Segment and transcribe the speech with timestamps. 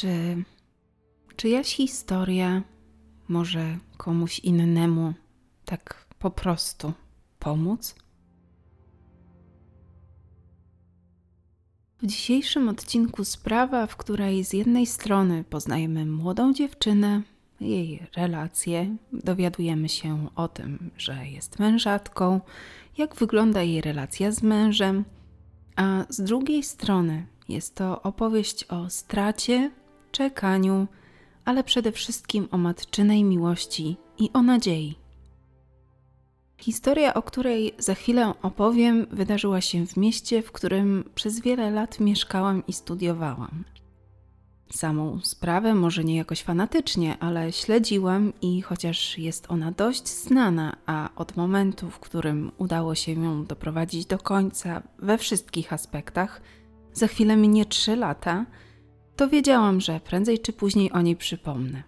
[0.00, 0.44] czy
[1.36, 2.62] czyjaś historia
[3.28, 5.14] może komuś innemu
[5.64, 6.92] tak po prostu
[7.38, 7.94] pomóc?
[12.02, 17.22] W dzisiejszym odcinku sprawa, w której z jednej strony poznajemy młodą dziewczynę,
[17.60, 22.40] jej relacje, dowiadujemy się o tym, że jest mężatką,
[22.98, 25.04] jak wygląda jej relacja z mężem,
[25.76, 29.70] a z drugiej strony jest to opowieść o stracie,
[30.12, 30.86] czekaniu,
[31.44, 34.98] ale przede wszystkim o matczynej miłości i o nadziei.
[36.58, 42.00] Historia, o której za chwilę opowiem, wydarzyła się w mieście, w którym przez wiele lat
[42.00, 43.64] mieszkałam i studiowałam.
[44.70, 51.10] Samą sprawę może nie jakoś fanatycznie, ale śledziłam i chociaż jest ona dość znana, a
[51.16, 56.40] od momentu, w którym udało się ją doprowadzić do końca we wszystkich aspektach,
[56.92, 58.46] za chwilę minie trzy lata,
[59.18, 61.82] to wiedziałam, że prędzej czy później o niej przypomnę.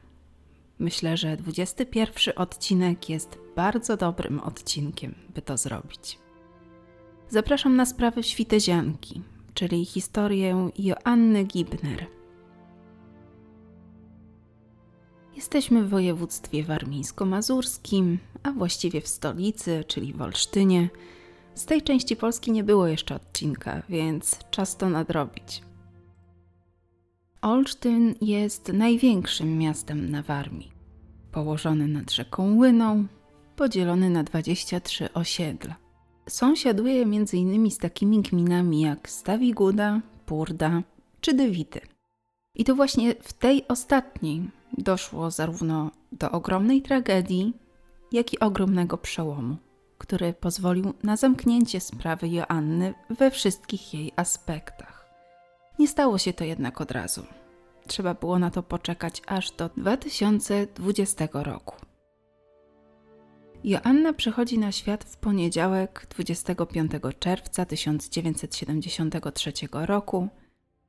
[0.78, 6.19] Myślę, że 21 odcinek jest bardzo dobrym odcinkiem, by to zrobić.
[7.28, 9.22] Zapraszam na sprawę Świtezianki,
[9.55, 12.06] czyli historię Joanny Gibner.
[15.37, 20.89] Jesteśmy w województwie warmińsko-mazurskim, a właściwie w stolicy, czyli w Olsztynie.
[21.55, 25.70] Z tej części Polski nie było jeszcze odcinka, więc czas to nadrobić.
[27.43, 30.73] Olsztyn jest największym miastem na Warmii.
[31.33, 33.07] Położony nad rzeką Łyną,
[33.57, 35.77] podzielony na 23 osiedla.
[36.29, 37.71] Sąsiaduje m.in.
[37.71, 40.83] z takimi gminami jak Stawiguda, Purda
[41.21, 41.81] czy Dywity.
[42.55, 47.53] I to właśnie w tej ostatniej doszło zarówno do ogromnej tragedii,
[48.13, 49.57] jak i ogromnego przełomu,
[49.99, 54.90] który pozwolił na zamknięcie sprawy Joanny we wszystkich jej aspektach.
[55.81, 57.23] Nie stało się to jednak od razu.
[57.86, 61.77] Trzeba było na to poczekać aż do 2020 roku.
[63.65, 70.28] Joanna przychodzi na świat w poniedziałek 25 czerwca 1973 roku.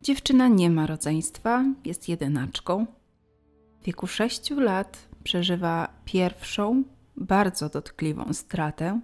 [0.02, 2.86] Dziewczyna nie ma rodzeństwa, jest jedynaczką.
[3.82, 6.84] W wieku 6 lat przeżywa pierwszą,
[7.18, 9.00] bardzo dotkliwą stratę.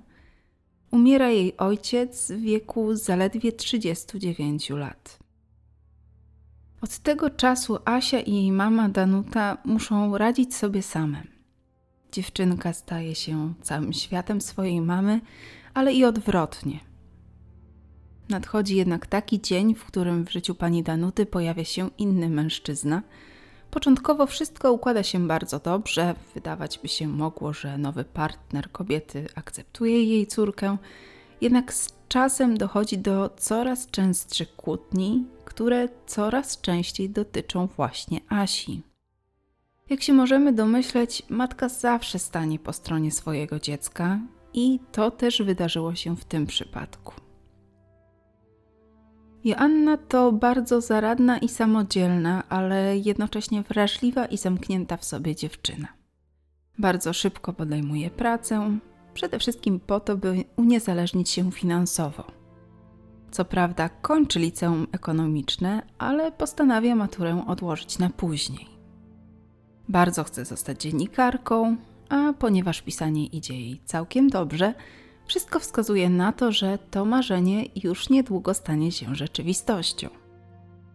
[0.92, 5.27] Umiera jej ojciec w wieku zaledwie 39 lat.
[6.82, 11.24] Od tego czasu Asia i jej mama Danuta muszą radzić sobie same.
[12.12, 15.22] Dziewczynka staje się całym światem swojej mamy,
[15.74, 16.80] ale i odwrotnie.
[18.30, 23.02] Nadchodzi jednak taki dzień, w którym w życiu pani Danuty pojawia się inny mężczyzna.
[23.72, 30.04] Początkowo wszystko układa się bardzo dobrze, wydawać by się mogło, że nowy partner kobiety akceptuje
[30.04, 30.78] jej córkę,
[31.42, 38.82] jednak z czasem dochodzi do coraz częstszych kłótni, które coraz częściej dotyczą właśnie Asi.
[39.90, 44.20] Jak się możemy domyśleć, matka zawsze stanie po stronie swojego dziecka
[44.54, 47.14] i to też wydarzyło się w tym przypadku.
[49.44, 55.88] Joanna to bardzo zaradna i samodzielna, ale jednocześnie wrażliwa i zamknięta w sobie dziewczyna.
[56.80, 58.80] Bardzo szybko podejmuje pracę,
[59.14, 62.37] przede wszystkim po to, by uniezależnić się finansowo.
[63.32, 68.68] Co prawda kończy liceum ekonomiczne, ale postanawia maturę odłożyć na później.
[69.90, 71.76] Bardzo chce zostać dziennikarką,
[72.10, 74.74] a ponieważ pisanie idzie jej całkiem dobrze,
[75.26, 80.10] wszystko wskazuje na to, że to marzenie już niedługo stanie się rzeczywistością.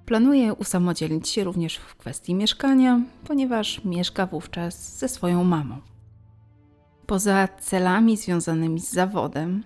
[0.06, 5.76] Planuje usamodzielnić się również w kwestii mieszkania, ponieważ mieszka wówczas ze swoją mamą.
[7.06, 9.64] Poza celami związanymi z zawodem,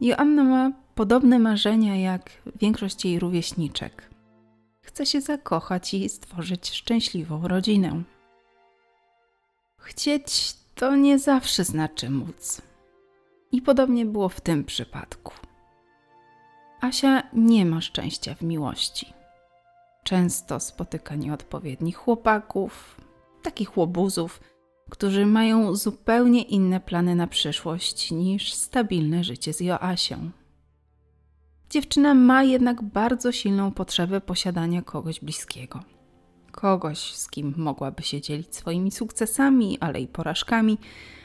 [0.00, 2.30] Joanna ma podobne marzenia jak
[2.60, 4.10] większość jej rówieśniczek.
[4.80, 8.02] Chce się zakochać i stworzyć szczęśliwą rodzinę.
[9.78, 12.62] Chcieć to nie zawsze znaczy móc.
[13.52, 15.32] I podobnie było w tym przypadku.
[16.80, 19.12] Asia nie ma szczęścia w miłości.
[20.04, 23.00] Często spotyka nieodpowiednich chłopaków,
[23.42, 24.40] takich łobuzów,
[24.90, 30.30] którzy mają zupełnie inne plany na przyszłość niż stabilne życie z Joasią.
[31.70, 35.80] Dziewczyna ma jednak bardzo silną potrzebę posiadania kogoś bliskiego.
[36.52, 40.78] Kogoś, z kim mogłaby się dzielić swoimi sukcesami, ale i porażkami,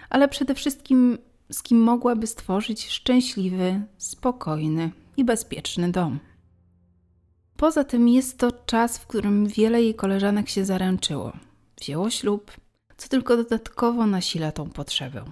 [0.10, 1.18] ale przede wszystkim
[1.52, 6.20] z kim mogłaby stworzyć szczęśliwy, spokojny i bezpieczny dom.
[7.58, 11.34] Poza tym jest to czas, w którym wiele jej koleżanek się zaręczyło,
[11.82, 12.52] wzięło ślub,
[12.98, 15.26] co tylko dodatkowo nasila tą potrzebę.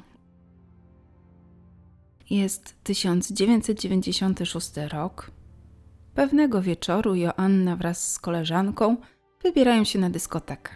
[2.30, 5.32] Jest 1996 rok.
[6.16, 8.98] Pewnego wieczoru Joanna wraz z koleżanką
[9.44, 10.76] wybierają się na dyskotekę.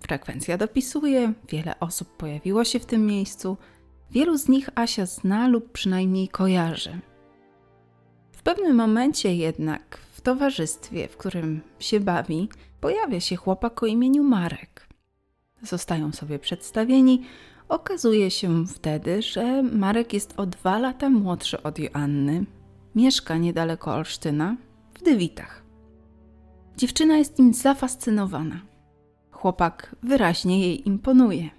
[0.00, 3.56] Frekwencja dopisuje, wiele osób pojawiło się w tym miejscu,
[4.10, 6.98] wielu z nich Asia zna lub przynajmniej kojarzy.
[8.32, 12.48] W pewnym momencie jednak w towarzystwie, w którym się bawi,
[12.80, 14.88] pojawia się chłopak o imieniu Marek.
[15.62, 17.24] Zostają sobie przedstawieni.
[17.68, 22.44] Okazuje się wtedy, że Marek jest o dwa lata młodszy od Joanny.
[22.94, 24.56] Mieszka niedaleko Olsztyna,
[24.94, 25.62] w Dywitach.
[26.76, 28.60] Dziewczyna jest nim zafascynowana.
[29.30, 31.50] Chłopak wyraźnie jej imponuje.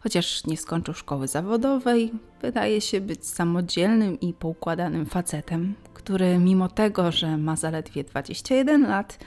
[0.00, 2.12] Chociaż nie skończył szkoły zawodowej,
[2.42, 9.18] wydaje się być samodzielnym i poukładanym facetem, który mimo tego, że ma zaledwie 21 lat,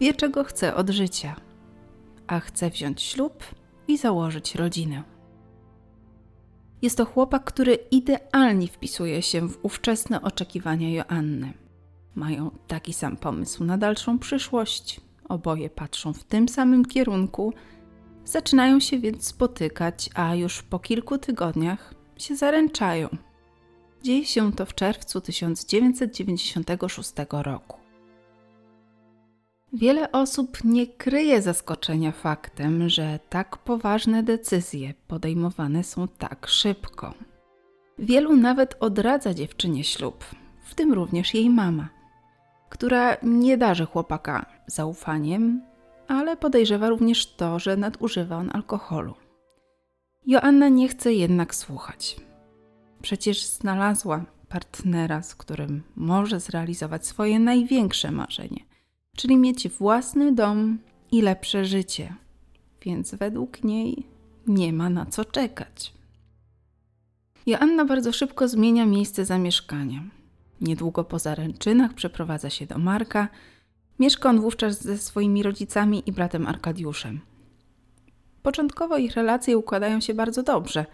[0.00, 1.36] wie czego chce od życia,
[2.26, 3.44] a chce wziąć ślub
[3.88, 5.19] i założyć rodzinę.
[6.82, 11.52] Jest to chłopak, który idealnie wpisuje się w ówczesne oczekiwania Joanny.
[12.14, 17.52] Mają taki sam pomysł na dalszą przyszłość, oboje patrzą w tym samym kierunku,
[18.24, 23.08] zaczynają się więc spotykać, a już po kilku tygodniach się zaręczają.
[24.02, 27.89] Dzieje się to w czerwcu 1996 roku.
[29.72, 37.14] Wiele osób nie kryje zaskoczenia faktem, że tak poważne decyzje podejmowane są tak szybko.
[37.98, 40.24] Wielu nawet odradza dziewczynie ślub,
[40.64, 41.88] w tym również jej mama,
[42.68, 45.62] która nie darzy chłopaka zaufaniem,
[46.08, 49.14] ale podejrzewa również to, że nadużywa on alkoholu.
[50.26, 52.16] Joanna nie chce jednak słuchać.
[53.02, 58.69] Przecież znalazła partnera, z którym może zrealizować swoje największe marzenie
[59.20, 60.78] czyli mieć własny dom
[61.12, 62.14] i lepsze życie,
[62.82, 64.06] więc według niej
[64.46, 65.92] nie ma na co czekać.
[67.46, 70.02] Joanna bardzo szybko zmienia miejsce zamieszkania.
[70.60, 73.28] Niedługo po zaręczynach przeprowadza się do Marka.
[73.98, 77.20] Mieszka on wówczas ze swoimi rodzicami i bratem Arkadiuszem.
[78.42, 80.86] Początkowo ich relacje układają się bardzo dobrze,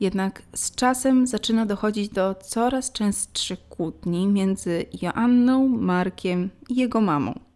[0.00, 7.47] jednak z czasem zaczyna dochodzić do coraz częstszych kłótni między Joanną, Markiem i jego mamą.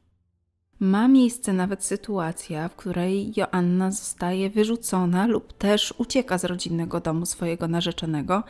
[0.83, 7.27] Ma miejsce nawet sytuacja, w której Joanna zostaje wyrzucona lub też ucieka z rodzinnego domu
[7.27, 8.43] swojego narzeczonego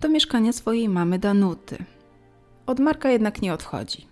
[0.00, 1.76] do mieszkania swojej mamy Danuty.
[2.66, 4.06] Od Marka jednak nie odchodzi.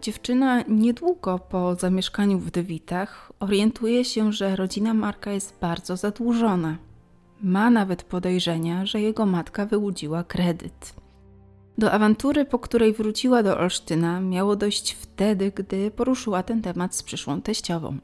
[0.00, 6.76] Dziewczyna niedługo po zamieszkaniu w Dywitach orientuje się, że rodzina Marka jest bardzo zadłużona.
[7.42, 11.03] Ma nawet podejrzenia, że jego matka wyłudziła kredyt.
[11.78, 17.02] Do awantury, po której wróciła do Olsztyna, miało dojść wtedy, gdy poruszyła ten temat z
[17.02, 17.98] przyszłą teściową.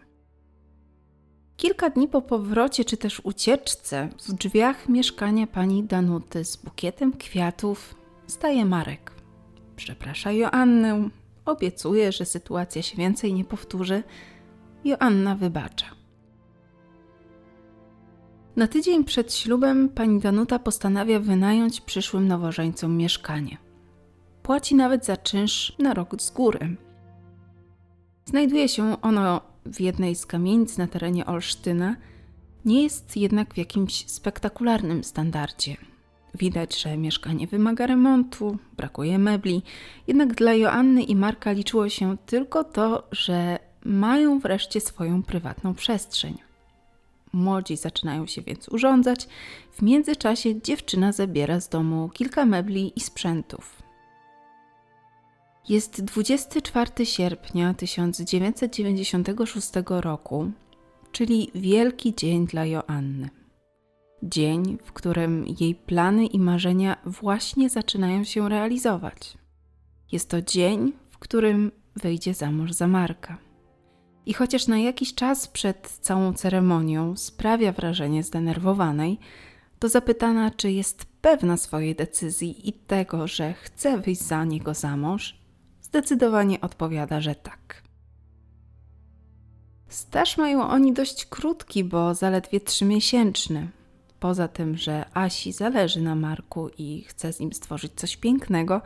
[1.57, 7.95] Kilka dni po powrocie czy też ucieczce w drzwiach mieszkania pani Danuty z bukietem kwiatów
[8.27, 9.13] staje Marek.
[9.77, 11.09] Przeprasza Joannę,
[11.45, 14.03] obiecuje, że sytuacja się więcej nie powtórzy.
[14.85, 16.00] Joanna wybacza.
[18.61, 23.57] Na tydzień przed ślubem pani Danuta postanawia wynająć przyszłym nowożeńcom mieszkanie.
[24.43, 26.77] Płaci nawet za czynsz na rok z góry.
[28.25, 31.97] Znajduje się ono w jednej z kamienic na terenie Olsztyna,
[32.65, 35.77] nie jest jednak w jakimś spektakularnym standardzie.
[36.35, 39.63] Widać, że mieszkanie wymaga remontu, brakuje mebli,
[40.07, 46.50] jednak dla Joanny i Marka liczyło się tylko to, że mają wreszcie swoją prywatną przestrzeń.
[47.33, 49.29] Młodzi zaczynają się więc urządzać.
[49.73, 53.83] W międzyczasie dziewczyna zabiera z domu kilka mebli i sprzętów.
[55.69, 60.51] Jest 24 sierpnia 1996 roku,
[61.13, 63.31] czyli wielki dzień dla Joanny.
[64.23, 69.39] Dzień, w którym jej plany i marzenia właśnie zaczynają się realizować.
[70.13, 73.50] Jest to dzień, w którym wyjdzie za mąż za Marka.
[74.27, 79.19] I chociaż na jakiś czas przed całą ceremonią sprawia wrażenie zdenerwowanej,
[79.79, 84.97] to zapytana, czy jest pewna swojej decyzji i tego, że chce wyjść za niego za
[84.97, 85.41] mąż,
[85.83, 87.83] zdecydowanie odpowiada, że tak.
[89.89, 93.69] Staż mają oni dość krótki, bo zaledwie trzymiesięczny.
[94.21, 98.83] Poza tym, że Asi zależy na Marku i chce z nim stworzyć coś pięknego,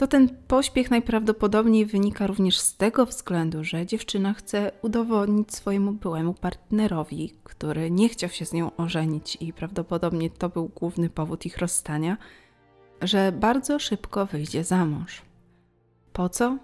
[0.00, 6.34] to ten pośpiech najprawdopodobniej wynika również z tego względu, że dziewczyna chce udowodnić swojemu byłemu
[6.34, 11.58] partnerowi, który nie chciał się z nią ożenić i prawdopodobnie to był główny powód ich
[11.58, 12.16] rozstania,
[13.02, 15.22] że bardzo szybko wyjdzie za mąż.
[16.12, 16.58] Po co?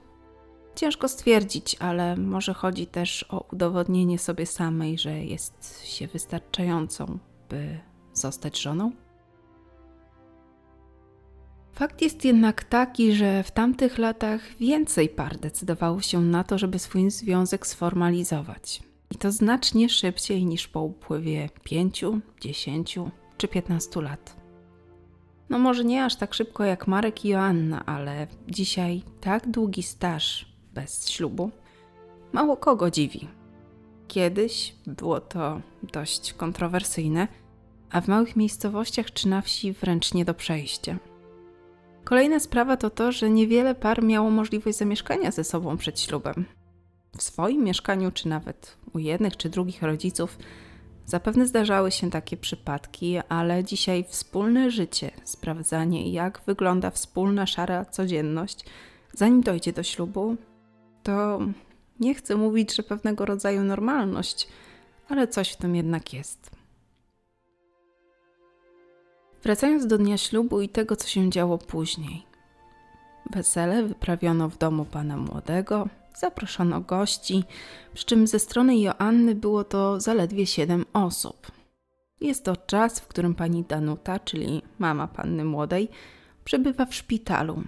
[0.75, 7.79] Ciężko stwierdzić, ale może chodzi też o udowodnienie sobie samej, że jest się wystarczającą, by
[8.13, 8.93] zostać żoną?
[11.77, 16.79] Fakt jest jednak taki, że w tamtych latach więcej par decydowało się na to, żeby
[16.79, 18.83] swój związek sformalizować.
[19.11, 22.05] I to znacznie szybciej niż po upływie 5,
[22.41, 22.99] 10
[23.37, 24.37] czy 15 lat.
[25.51, 30.47] No może nie aż tak szybko jak Marek i Joanna, ale dzisiaj tak długi staż
[30.75, 31.51] bez ślubu
[32.33, 33.29] mało kogo dziwi.
[34.09, 37.29] Kiedyś było to dość kontrowersyjne,
[37.91, 40.99] a w małych miejscowościach czy na wsi wręcz nie do przejścia.
[42.07, 46.45] Kolejna sprawa to to, że niewiele par miało możliwość zamieszkania ze sobą przed ślubem.
[47.17, 50.39] W swoim mieszkaniu, czy nawet u jednych czy drugich rodziców,
[51.07, 58.65] zapewne zdarzały się takie przypadki, ale dzisiaj wspólne życie, sprawdzanie, jak wygląda wspólna szara codzienność,
[59.13, 60.37] zanim dojdzie do ślubu,
[61.03, 61.41] to
[62.01, 64.49] nie chcę mówić, że pewnego rodzaju normalność,
[65.09, 66.56] ale coś w tym jednak jest.
[69.47, 72.23] Wracając do dnia ślubu i tego, co się działo później.
[73.31, 77.45] Wesele wyprawiono w domu pana młodego, zaproszono gości,
[77.95, 81.53] przy czym ze strony Joanny było to zaledwie siedem osób.
[82.21, 85.89] Jest to czas, w którym pani Danuta, czyli mama panny młodej,
[86.45, 87.63] przebywa w szpitalu,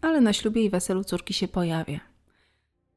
[0.00, 2.00] ale na ślubie i weselu córki się pojawia.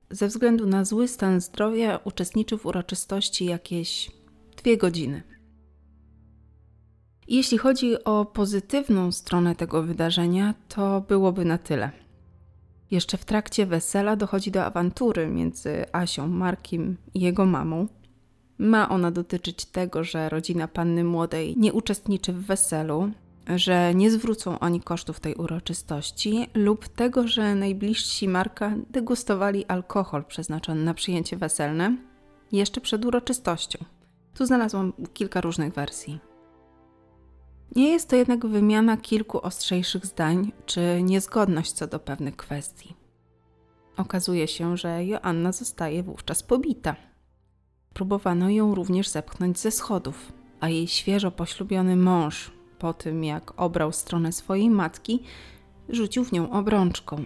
[0.10, 4.12] Ze względu na zły stan zdrowia uczestniczy w uroczystości jakieś
[4.58, 5.33] dwie godziny.
[7.28, 11.92] Jeśli chodzi o pozytywną stronę tego wydarzenia, to byłoby na tyle.
[12.92, 17.88] Jeszcze w trakcie wesela dochodzi do awantury między Asią, Markiem i jego mamą.
[18.58, 23.12] Ma ona dotyczyć tego, że rodzina panny młodej nie uczestniczy w weselu,
[23.56, 30.84] że nie zwrócą oni kosztów tej uroczystości, lub tego, że najbliżsi Marka degustowali alkohol przeznaczony
[30.84, 31.98] na przyjęcie weselne
[32.52, 33.86] jeszcze przed uroczystością.
[34.34, 36.33] Tu znalazłam kilka różnych wersji.
[37.76, 42.96] Nie jest to jednak wymiana kilku ostrzejszych zdań czy niezgodność co do pewnych kwestii.
[43.98, 46.96] Okazuje się, że Joanna zostaje wówczas pobita.
[47.94, 53.92] Próbowano ją również zepchnąć ze schodów, a jej świeżo poślubiony mąż, po tym jak obrał
[53.92, 55.24] stronę swojej matki,
[55.90, 57.24] rzucił w nią obrączką.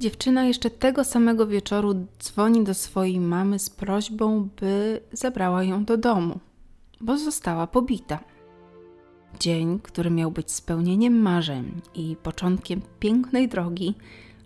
[0.00, 5.96] Dziewczyna jeszcze tego samego wieczoru dzwoni do swojej mamy z prośbą, by zabrała ją do
[5.96, 6.38] domu,
[7.00, 8.33] bo została pobita.
[9.40, 13.94] Dzień, który miał być spełnieniem marzeń i początkiem pięknej drogi,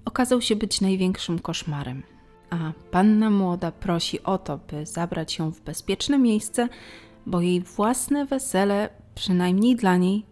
[0.05, 2.03] okazał się być największym koszmarem.
[2.51, 6.69] A panna młoda prosi o to, by zabrać ją w bezpieczne miejsce,
[7.27, 10.27] bo jej własne wesele, przynajmniej dla niej,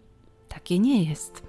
[0.47, 1.47] takie nie jest.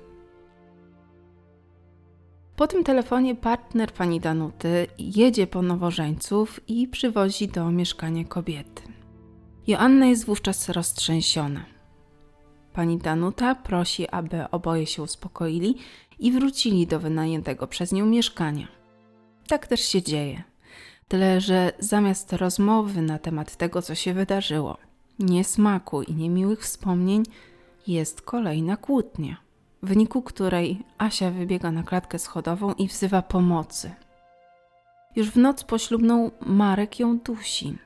[2.57, 8.83] Po tym telefonie partner pani Danuty jedzie po nowożeńców i przywozi do mieszkania kobiety.
[9.67, 11.78] Joanna jest wówczas roztrzęsiona.
[12.79, 15.75] Pani Danuta prosi, aby oboje się uspokoili
[16.19, 18.69] i wrócili do wynajętego przez nią mieszkania.
[19.49, 20.43] Tak też się dzieje.
[21.09, 24.77] Tyle, że zamiast rozmowy na temat tego, co się wydarzyło,
[25.19, 27.23] niesmaku i niemiłych wspomnień,
[27.87, 29.37] jest kolejna kłótnia,
[29.83, 33.91] w wyniku której Asia wybiega na klatkę schodową i wzywa pomocy.
[35.17, 37.79] Już w noc poślubną Marek ją dusi.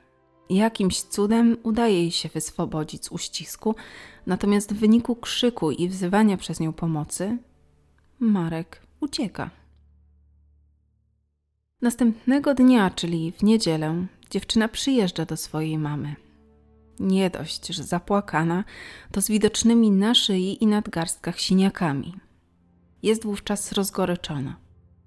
[0.53, 3.75] Jakimś cudem udaje jej się wyswobodzić z uścisku,
[4.27, 7.37] natomiast w wyniku krzyku i wzywania przez nią pomocy,
[8.19, 9.49] Marek ucieka.
[11.81, 16.15] Następnego dnia, czyli w niedzielę, dziewczyna przyjeżdża do swojej mamy.
[16.99, 18.63] Nie dość, że zapłakana,
[19.11, 22.13] to z widocznymi na szyi i nadgarstkach siniakami.
[23.03, 24.62] Jest wówczas rozgoryczona.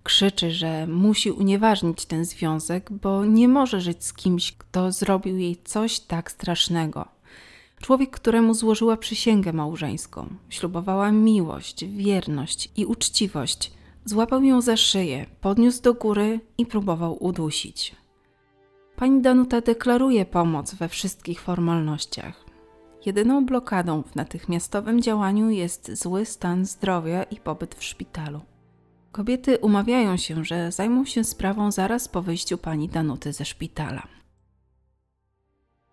[0.07, 5.57] Krzyczy, że musi unieważnić ten związek, bo nie może żyć z kimś, kto zrobił jej
[5.65, 7.09] coś tak strasznego.
[7.81, 13.73] Człowiek, któremu złożyła przysięgę małżeńską, ślubowała miłość, wierność i uczciwość,
[14.05, 17.97] złapał ją za szyję, podniósł do góry i próbował udusić.
[18.97, 22.45] Pani Danuta deklaruje pomoc we wszystkich formalnościach.
[23.07, 28.41] Jedyną blokadą w natychmiastowym działaniu jest zły stan zdrowia i pobyt w szpitalu.
[29.17, 34.03] Kobiety umawiają się, że zajmą się sprawą zaraz po wyjściu pani Danuty ze szpitala.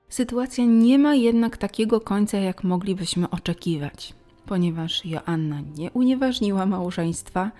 [0.09, 4.13] Sytuacja nie ma jednak takiego końca, jak moglibyśmy oczekiwać,
[4.45, 7.51] ponieważ Joanna nie unieważniła małżeństwa,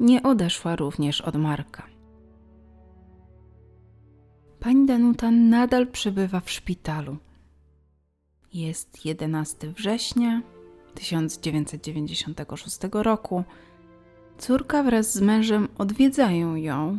[0.00, 1.86] nie odeszła również od Marka.
[4.60, 7.16] Pani Danuta nadal przebywa w szpitalu.
[8.52, 10.42] Jest 11 września
[10.94, 13.44] 1996 roku
[14.38, 16.98] Córka wraz z mężem odwiedzają ją,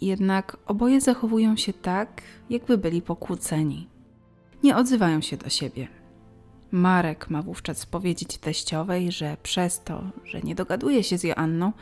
[0.00, 3.88] jednak oboje zachowują się tak, jakby byli pokłóceni.
[4.62, 5.88] Nie odzywają się do siebie.
[6.70, 11.72] Marek ma wówczas powiedzieć teściowej, że przez to, że nie dogaduje się z Joanną,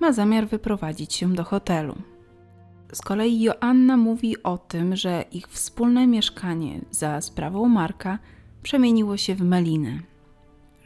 [0.00, 1.94] ma zamiar wyprowadzić się do hotelu.
[2.92, 8.18] Z kolei Joanna mówi o tym, że ich wspólne mieszkanie za sprawą Marka
[8.62, 10.00] przemieniło się w melinę,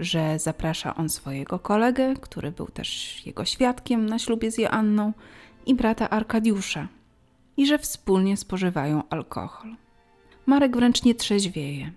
[0.01, 5.13] że zaprasza on swojego kolegę, który był też jego świadkiem na ślubie z Joanną,
[5.67, 6.89] i brata Arkadiusza,
[7.57, 9.77] i że wspólnie spożywają alkohol.
[10.47, 11.93] Marek wręcz nie trzeźwieje.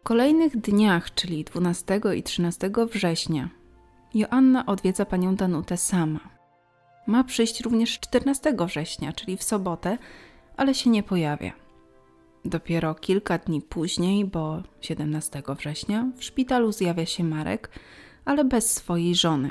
[0.00, 3.48] W kolejnych dniach, czyli 12 i 13 września,
[4.14, 6.20] Joanna odwiedza panią Danutę sama.
[7.06, 9.98] Ma przyjść również 14 września, czyli w sobotę,
[10.56, 11.65] ale się nie pojawia.
[12.46, 17.70] Dopiero kilka dni później, bo 17 września, w szpitalu zjawia się Marek,
[18.24, 19.50] ale bez swojej żony.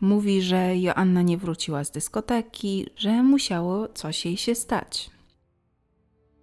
[0.00, 5.10] Mówi, że Joanna nie wróciła z dyskoteki, że musiało coś jej się stać.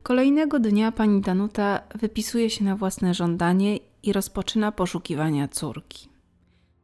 [0.04, 6.10] Kolejnego dnia pani Danuta wypisuje się na własne żądanie i rozpoczyna poszukiwania córki.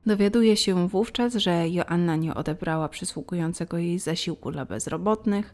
[0.05, 5.53] Dowiaduje się wówczas, że Joanna nie odebrała przysługującego jej zasiłku dla bezrobotnych.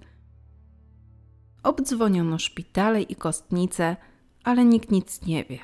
[1.63, 3.95] Obdzwoniono szpitale i kostnice,
[4.43, 5.59] ale nikt nic nie wie.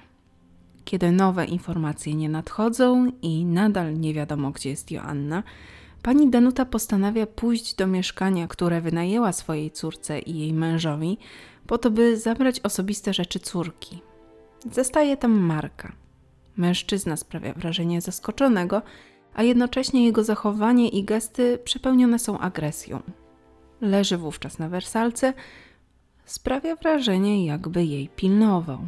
[0.86, 5.44] Kiedy nowe informacje nie nadchodzą i nadal nie wiadomo, gdzie jest Joanna,
[6.04, 11.18] pani Danuta postanawia pójść do mieszkania, które wynajęła swojej córce i jej mężowi,
[11.68, 14.02] po to, by zabrać osobiste rzeczy córki.
[14.72, 15.92] Zostaje tam Marka.
[16.58, 18.82] Mężczyzna sprawia wrażenie zaskoczonego,
[19.34, 23.02] a jednocześnie jego zachowanie i gesty przepełnione są agresją.
[23.82, 25.34] Leży wówczas na wersalce,
[26.26, 28.80] sprawia wrażenie, jakby jej pilnował.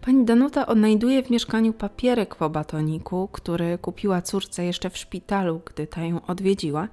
[0.00, 5.86] Pani Danuta odnajduje w mieszkaniu papierek po batoniku, który kupiła córce jeszcze w szpitalu, gdy
[5.86, 6.88] ta ją odwiedziła.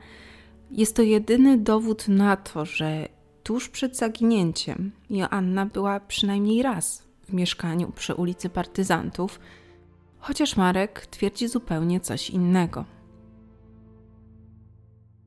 [0.72, 3.08] Jest to jedyny dowód na to, że
[3.44, 9.40] tuż przed zaginięciem Joanna była przynajmniej raz w mieszkaniu przy ulicy Partyzantów,
[10.20, 12.86] chociaż Marek twierdzi zupełnie coś innego.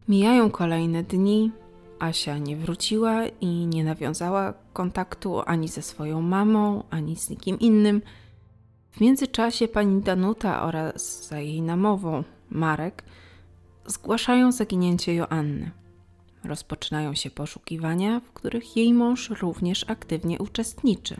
[0.08, 1.52] Mijają kolejne dni,
[1.98, 8.02] Asia nie wróciła i nie nawiązała kontaktu ani ze swoją mamą, ani z nikim innym.
[8.90, 13.04] W międzyczasie pani Danuta oraz za jej namową Marek
[13.86, 15.70] zgłaszają zaginięcie Joanny.
[16.44, 21.16] Rozpoczynają się poszukiwania, w których jej mąż również aktywnie uczestniczy.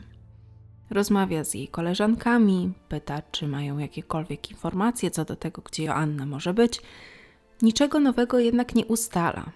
[0.90, 6.55] Rozmawia z jej koleżankami, pyta, czy mają jakiekolwiek informacje co do tego, gdzie Joanna może
[6.55, 6.81] być.
[7.62, 9.50] Niczego nowego jednak nie ustala.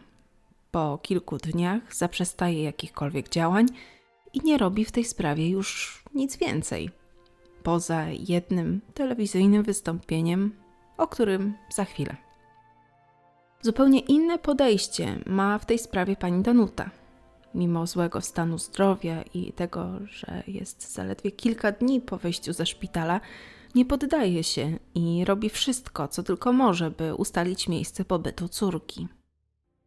[0.71, 3.67] Po kilku dniach zaprzestaje jakichkolwiek działań
[4.33, 6.91] i nie robi w tej sprawie już nic więcej.
[7.63, 10.55] Poza jednym telewizyjnym wystąpieniem,
[10.97, 12.17] o którym za chwilę.
[13.63, 16.91] Zupełnie inne podejście ma w tej sprawie pani Danuta.
[17.55, 23.21] Mimo złego stanu zdrowia i tego, że jest zaledwie kilka dni po wyjściu ze szpitala,
[23.75, 29.09] nie poddaje się i robi wszystko, co tylko może, by ustalić miejsce pobytu córki.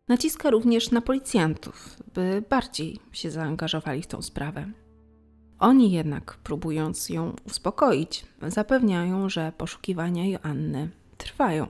[0.07, 4.71] Naciska również na policjantów, by bardziej się zaangażowali w tą sprawę.
[5.59, 11.67] Oni jednak, próbując ją uspokoić, zapewniają, że poszukiwania Joanny trwają.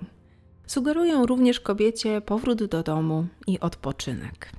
[0.67, 4.51] Sugerują również kobiecie powrót do domu i odpoczynek.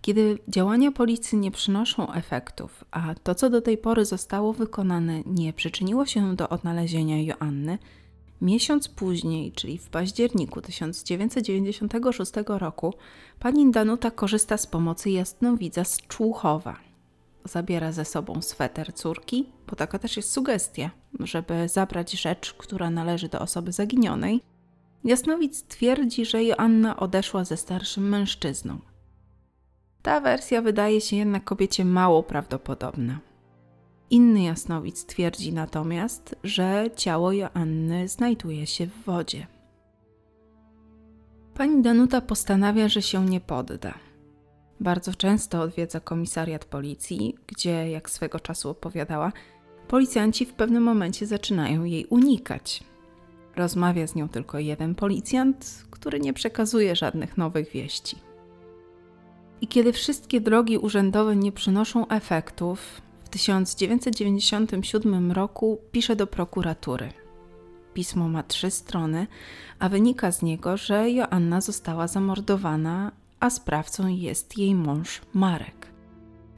[0.00, 5.52] Kiedy działania policji nie przynoszą efektów, a to, co do tej pory zostało wykonane, nie
[5.52, 7.78] przyczyniło się do odnalezienia Joanny,
[8.42, 12.94] miesiąc później, czyli w październiku 1996 roku,
[13.38, 16.76] pani Danuta korzysta z pomocy jasnowidza z Człuchowa.
[17.44, 23.28] Zabiera ze sobą sweter córki, bo taka też jest sugestia, żeby zabrać rzecz, która należy
[23.28, 24.40] do osoby zaginionej.
[25.04, 28.78] Jasnowidz twierdzi, że Joanna odeszła ze starszym mężczyzną.
[30.02, 33.18] Ta wersja wydaje się jednak kobiecie mało prawdopodobna.
[34.12, 39.46] Inny jasnowic twierdzi natomiast, że ciało Joanny znajduje się w wodzie.
[41.54, 43.94] Pani Danuta postanawia, że się nie podda.
[44.80, 49.32] Bardzo często odwiedza komisariat policji, gdzie, jak swego czasu opowiadała,
[49.88, 52.84] policjanci w pewnym momencie zaczynają jej unikać.
[53.56, 58.16] Rozmawia z nią tylko jeden policjant, który nie przekazuje żadnych nowych wieści.
[59.60, 67.12] I kiedy wszystkie drogi urzędowe nie przynoszą efektów, 1997 roku pisze do prokuratury.
[67.94, 69.26] Pismo ma trzy strony,
[69.78, 75.92] a wynika z niego, że Joanna została zamordowana, a sprawcą jest jej mąż Marek.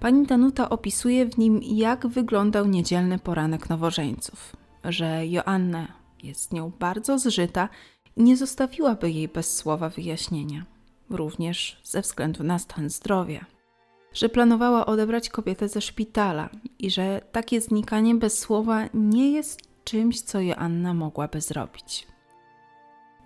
[0.01, 5.89] Pani Danuta opisuje w nim, jak wyglądał niedzielny poranek nowożeńców, że Joanna
[6.23, 7.69] jest nią bardzo zżyta
[8.17, 10.75] i nie zostawiłaby jej bez słowa wyjaśnienia
[11.11, 13.54] również ze względu na stan zdrowia.
[14.14, 16.48] Że planowała odebrać kobietę ze szpitala
[16.79, 22.07] i że takie znikanie bez słowa nie jest czymś, co Joanna mogłaby zrobić.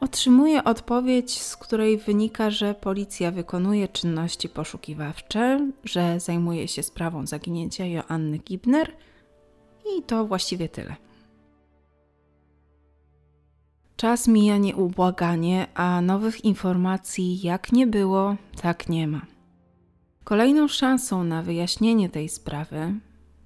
[0.01, 7.87] Otrzymuje odpowiedź, z której wynika, że policja wykonuje czynności poszukiwawcze, że zajmuje się sprawą zaginięcia
[7.87, 8.93] Joanny Gibner
[9.97, 10.97] i to właściwie tyle.
[13.97, 19.38] Czas mija nieubłaganie, a nowych informacji jak nie było, tak nie ma.
[20.29, 22.95] Kolejną szansą na wyjaśnienie tej sprawy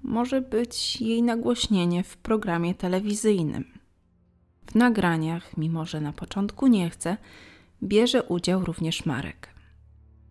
[0.01, 3.65] może być jej nagłośnienie w programie telewizyjnym.
[4.65, 7.17] W nagraniach, mimo że na początku nie chce,
[7.83, 9.49] bierze udział również Marek.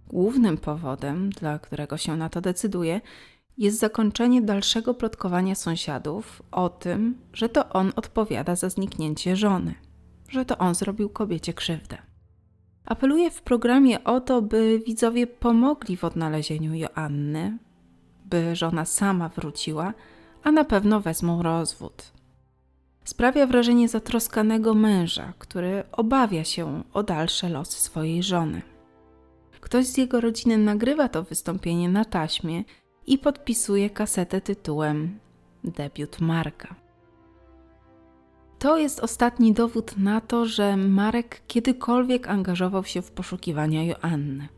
[0.08, 3.00] Głównym powodem, dla którego się na to decyduje,
[3.58, 9.74] jest zakończenie dalszego plotkowania sąsiadów o tym, że to on odpowiada za zniknięcie żony,
[10.28, 12.11] że to on zrobił kobiecie krzywdę.
[12.84, 17.58] Apeluje w programie o to, by widzowie pomogli w odnalezieniu Joanny,
[18.24, 19.94] by żona sama wróciła,
[20.42, 22.12] a na pewno wezmą rozwód.
[23.04, 28.62] Sprawia wrażenie zatroskanego męża, który obawia się o dalsze losy swojej żony.
[29.60, 32.64] Ktoś z jego rodziny nagrywa to wystąpienie na taśmie
[33.06, 35.18] i podpisuje kasetę tytułem
[35.64, 36.81] Debiut Marka.
[38.62, 44.48] To jest ostatni dowód na to, że Marek kiedykolwiek angażował się w poszukiwania Joanny.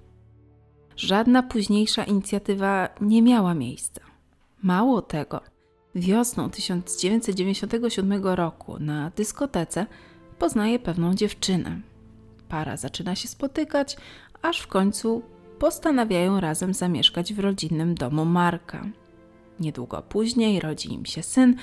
[0.96, 4.00] Żadna późniejsza inicjatywa nie miała miejsca.
[4.62, 5.40] Mało tego,
[5.94, 9.86] wiosną 1997 roku na dyskotece
[10.38, 11.80] poznaje pewną dziewczynę.
[12.48, 13.96] Para zaczyna się spotykać,
[14.42, 15.22] aż w końcu
[15.58, 18.86] postanawiają razem zamieszkać w rodzinnym domu Marka.
[19.60, 21.56] Niedługo później rodzi im się syn,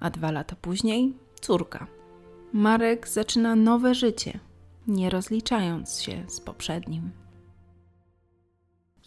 [0.00, 1.86] a dwa lata później córka.
[2.52, 4.38] Marek zaczyna nowe życie,
[4.86, 7.10] nie rozliczając się z poprzednim.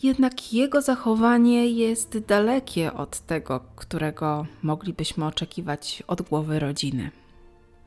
[0.04, 7.12] Jednak jego zachowanie jest dalekie od tego, którego moglibyśmy oczekiwać od głowy rodziny.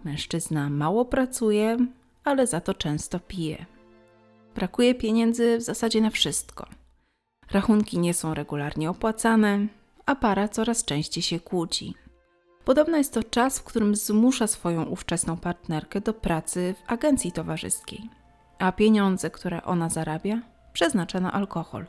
[0.05, 1.77] Mężczyzna mało pracuje,
[2.25, 3.67] ale za to często pije.
[4.55, 6.67] Brakuje pieniędzy w zasadzie na wszystko.
[7.51, 9.67] Rachunki nie są regularnie opłacane,
[10.07, 11.95] a para coraz częściej się kłóci.
[12.65, 18.11] Podobno jest to czas, w którym zmusza swoją ówczesną partnerkę do pracy w agencji towarzyskiej,
[18.59, 20.41] a pieniądze, które ona zarabia,
[20.73, 21.87] przeznacza na alkohol.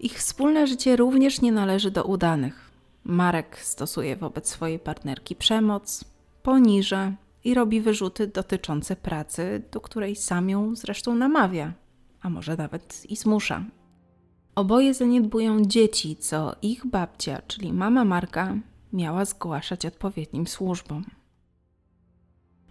[0.00, 2.70] Ich wspólne życie również nie należy do udanych.
[3.04, 6.04] Marek stosuje wobec swojej partnerki przemoc,
[6.42, 7.12] poniża
[7.44, 11.72] i robi wyrzuty dotyczące pracy, do której sam ją zresztą namawia,
[12.22, 13.64] a może nawet i zmusza.
[14.54, 18.54] Oboje zaniedbują dzieci, co ich babcia, czyli mama Marka,
[18.92, 21.04] miała zgłaszać odpowiednim służbom.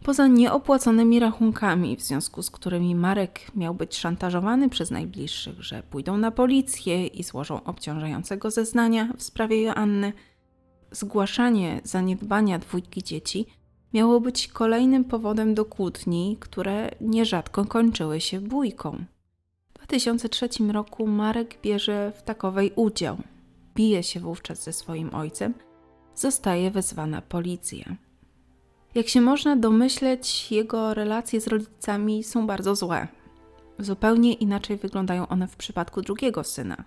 [0.04, 6.18] Poza nieopłaconymi rachunkami, w związku z którymi Marek miał być szantażowany przez najbliższych, że pójdą
[6.18, 10.14] na policję i złożą obciążającego zeznania w sprawie Joanny,
[10.92, 13.46] zgłaszanie zaniedbania dwójki dzieci
[13.94, 19.04] miało być kolejnym powodem do kłótni, które nierzadko kończyły się bójką.
[19.74, 23.18] W 2003 roku Marek bierze w takowej udział.
[23.76, 25.54] Bije się wówczas ze swoim ojcem,
[26.20, 27.96] zostaje wezwana policja.
[28.96, 33.08] Jak się można domyśleć, jego relacje z rodzicami są bardzo złe.
[33.80, 36.84] Zupełnie inaczej wyglądają one w przypadku drugiego syna.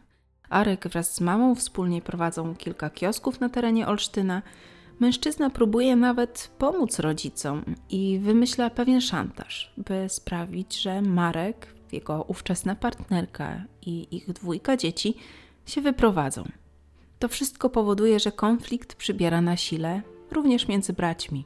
[0.49, 4.43] Arek wraz z mamą wspólnie prowadzą kilka kiosków na terenie Olsztyna.
[5.01, 12.75] Mężczyzna próbuje nawet pomóc rodzicom i wymyśla pewien szantaż, by sprawić, że Marek, jego ówczesna
[12.75, 15.15] partnerka i ich dwójka dzieci
[15.67, 16.45] się wyprowadzą.
[17.23, 21.45] To wszystko powoduje, że konflikt przybiera na sile, również między braćmi.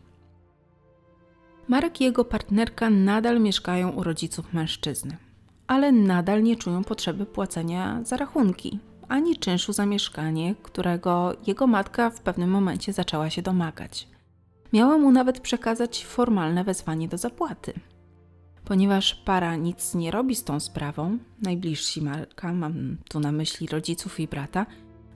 [1.69, 5.17] Marek i jego partnerka nadal mieszkają u rodziców mężczyzny,
[5.67, 12.11] ale nadal nie czują potrzeby płacenia za rachunki ani czynszu za mieszkanie, którego jego matka
[12.11, 14.09] w pewnym momencie zaczęła się domagać.
[14.73, 17.73] Miała mu nawet przekazać formalne wezwanie do zapłaty.
[18.65, 24.21] Ponieważ para nic nie robi z tą sprawą, najbliżsi Marka, mam tu na myśli rodziców
[24.21, 24.67] i brata,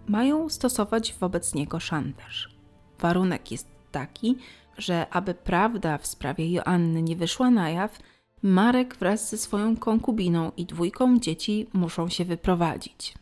[0.08, 2.54] mają stosować wobec niego szantaż.
[2.98, 4.36] Warunek jest taki,
[4.78, 7.98] że aby prawda w sprawie Joanny nie wyszła na jaw,
[8.42, 13.14] Marek wraz ze swoją konkubiną i dwójką dzieci muszą się wyprowadzić.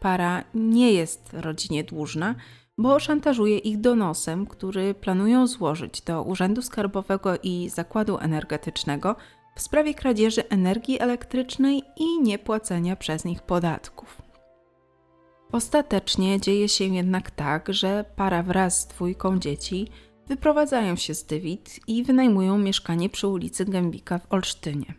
[0.00, 2.34] Para nie jest rodzinie dłużna,
[2.78, 9.16] bo szantażuje ich donosem, który planują złożyć do Urzędu Skarbowego i Zakładu Energetycznego
[9.54, 14.25] w sprawie kradzieży energii elektrycznej i niepłacenia przez nich podatków.
[15.52, 19.88] Ostatecznie dzieje się jednak tak, że para wraz z dwójką dzieci
[20.28, 24.94] wyprowadzają się z Dywit i wynajmują mieszkanie przy ulicy Gębika w Olsztynie.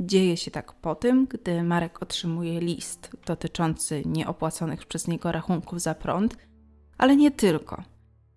[0.00, 5.94] Dzieje się tak po tym, gdy Marek otrzymuje list dotyczący nieopłaconych przez niego rachunków za
[5.94, 6.36] prąd,
[6.98, 7.82] ale nie tylko.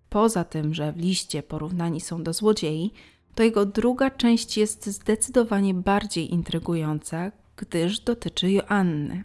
[0.08, 2.92] Poza tym, że w liście porównani są do złodziei,
[3.34, 9.24] to jego druga część jest zdecydowanie bardziej intrygująca, gdyż dotyczy Joanny.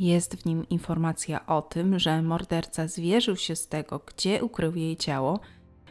[0.00, 4.96] Jest w nim informacja o tym, że morderca zwierzył się z tego, gdzie ukrył jej
[4.96, 5.40] ciało.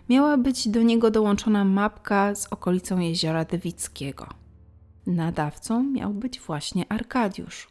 [0.10, 4.28] Miała być do niego dołączona mapka z okolicą jeziora Dewickiego.
[5.08, 7.67] Nadawcą miał być właśnie Arkadiusz.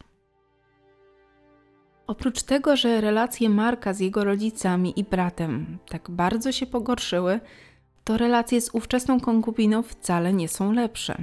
[2.07, 7.39] Oprócz tego, że relacje Marka z jego rodzicami i bratem tak bardzo się pogorszyły,
[8.03, 11.17] to relacje z ówczesną konkubiną wcale nie są lepsze.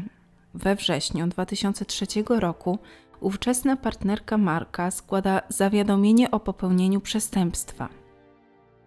[0.55, 2.79] We wrześniu 2003 roku
[3.20, 7.88] ówczesna partnerka Marka składa zawiadomienie o popełnieniu przestępstwa.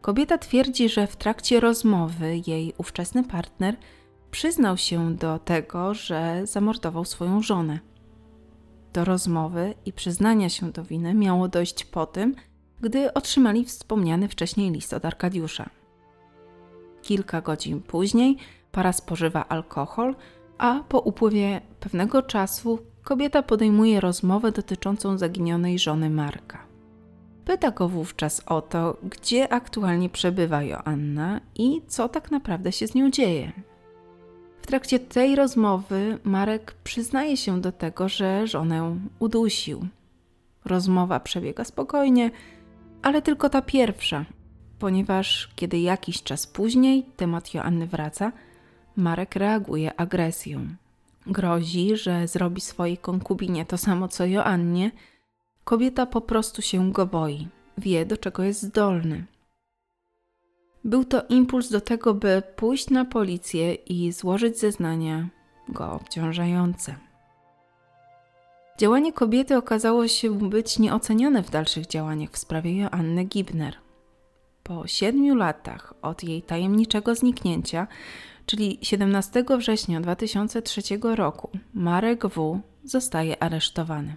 [0.01, 3.75] Kobieta twierdzi, że w trakcie rozmowy jej ówczesny partner
[4.31, 7.79] przyznał się do tego, że zamordował swoją żonę.
[8.93, 12.35] Do rozmowy i przyznania się do winy miało dojść po tym,
[12.81, 15.69] gdy otrzymali wspomniany wcześniej list od Arkadiusza.
[17.01, 18.37] Kilka godzin później
[18.71, 20.15] para spożywa alkohol,
[20.57, 26.65] a po upływie pewnego czasu kobieta podejmuje rozmowę dotyczącą zaginionej żony Marka.
[27.45, 32.95] Pyta go wówczas o to, gdzie aktualnie przebywa Joanna i co tak naprawdę się z
[32.95, 33.51] nią dzieje.
[34.61, 39.87] W trakcie tej rozmowy Marek przyznaje się do tego, że żonę udusił.
[40.65, 42.31] Rozmowa przebiega spokojnie,
[43.01, 44.25] ale tylko ta pierwsza,
[44.79, 48.31] ponieważ kiedy jakiś czas później temat Joanny wraca,
[48.95, 50.67] Marek reaguje agresją.
[51.29, 54.91] Grozi, że zrobi swojej konkubinie to samo co Joannie.
[55.63, 59.25] Kobieta po prostu się go boi, wie do czego jest zdolny.
[60.83, 65.29] Był to impuls do tego, by pójść na policję i złożyć zeznania
[65.69, 66.95] go obciążające.
[68.79, 73.77] Działanie kobiety okazało się być nieocenione w dalszych działaniach w sprawie Joanny Gibner.
[74.63, 77.87] Po siedmiu latach od jej tajemniczego zniknięcia,
[78.49, 82.59] czyli 17 września 2003 roku, Marek W.
[82.83, 84.15] zostaje aresztowany.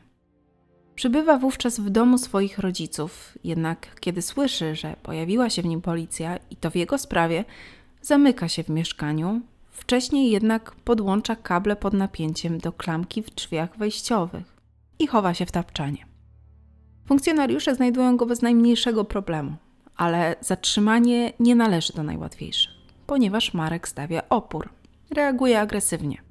[0.95, 6.39] Przybywa wówczas w domu swoich rodziców, jednak kiedy słyszy, że pojawiła się w nim policja
[6.51, 7.45] i to w jego sprawie,
[8.03, 9.41] zamyka się w mieszkaniu.
[9.71, 14.57] Wcześniej jednak podłącza kable pod napięciem do klamki w drzwiach wejściowych
[14.99, 16.07] i chowa się w tapczanie.
[17.07, 19.57] Funkcjonariusze znajdują go bez najmniejszego problemu,
[19.97, 22.73] ale zatrzymanie nie należy do najłatwiejszych,
[23.13, 24.69] ponieważ Marek stawia opór,
[25.11, 26.23] reaguje agresywnie.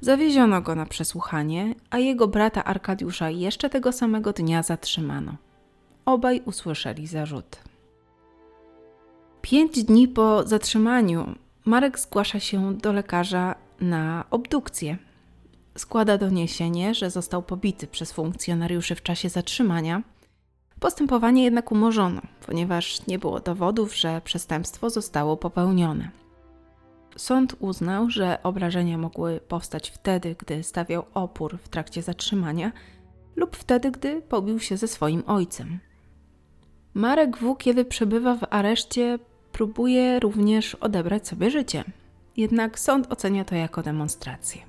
[0.00, 5.36] Zawieziono go na przesłuchanie, a jego brata Arkadiusza jeszcze tego samego dnia zatrzymano.
[6.04, 7.56] Obaj usłyszeli zarzut.
[9.42, 14.96] Pięć dni po zatrzymaniu Marek zgłasza się do lekarza na obdukcję.
[15.78, 20.02] Składa doniesienie, że został pobity przez funkcjonariuszy w czasie zatrzymania.
[20.80, 26.10] Postępowanie jednak umorzono, ponieważ nie było dowodów, że przestępstwo zostało popełnione.
[27.16, 32.72] Sąd uznał, że obrażenia mogły powstać wtedy, gdy stawiał opór w trakcie zatrzymania
[33.36, 35.78] lub wtedy, gdy pobił się ze swoim ojcem.
[36.94, 39.18] Marek W., kiedy przebywa w areszcie,
[39.52, 41.84] próbuje również odebrać sobie życie.
[42.36, 44.62] Jednak sąd ocenia to jako demonstrację.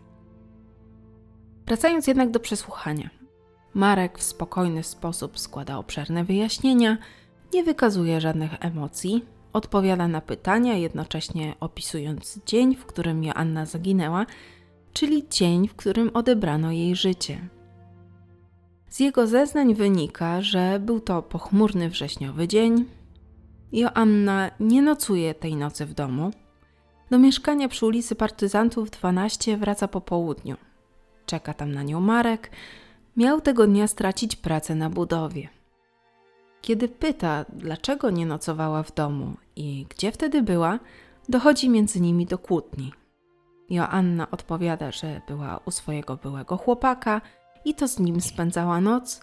[1.65, 3.16] Wracając jednak do przesłuchania.
[3.77, 6.97] Marek w spokojny sposób składa obszerne wyjaśnienia,
[7.53, 9.25] nie wykazuje żadnych emocji,
[9.57, 14.25] Odpowiada na pytania, jednocześnie opisując dzień, w którym Joanna zaginęła,
[14.93, 17.49] czyli dzień, w którym odebrano jej życie.
[18.89, 22.85] Z jego zeznań wynika, że był to pochmurny wrześniowy dzień.
[23.71, 26.31] Joanna nie nocuje tej nocy w domu.
[27.09, 30.55] Do mieszkania przy ulicy Partyzantów 12 wraca po południu.
[31.25, 32.51] Czeka tam na nią Marek.
[33.17, 35.49] Miał tego dnia stracić pracę na budowie.
[36.61, 40.79] Kiedy pyta, dlaczego nie nocowała w domu i gdzie wtedy była,
[41.29, 42.93] dochodzi między nimi do kłótni.
[43.69, 47.21] Joanna odpowiada, że była u swojego byłego chłopaka
[47.65, 49.21] i to z nim spędzała noc.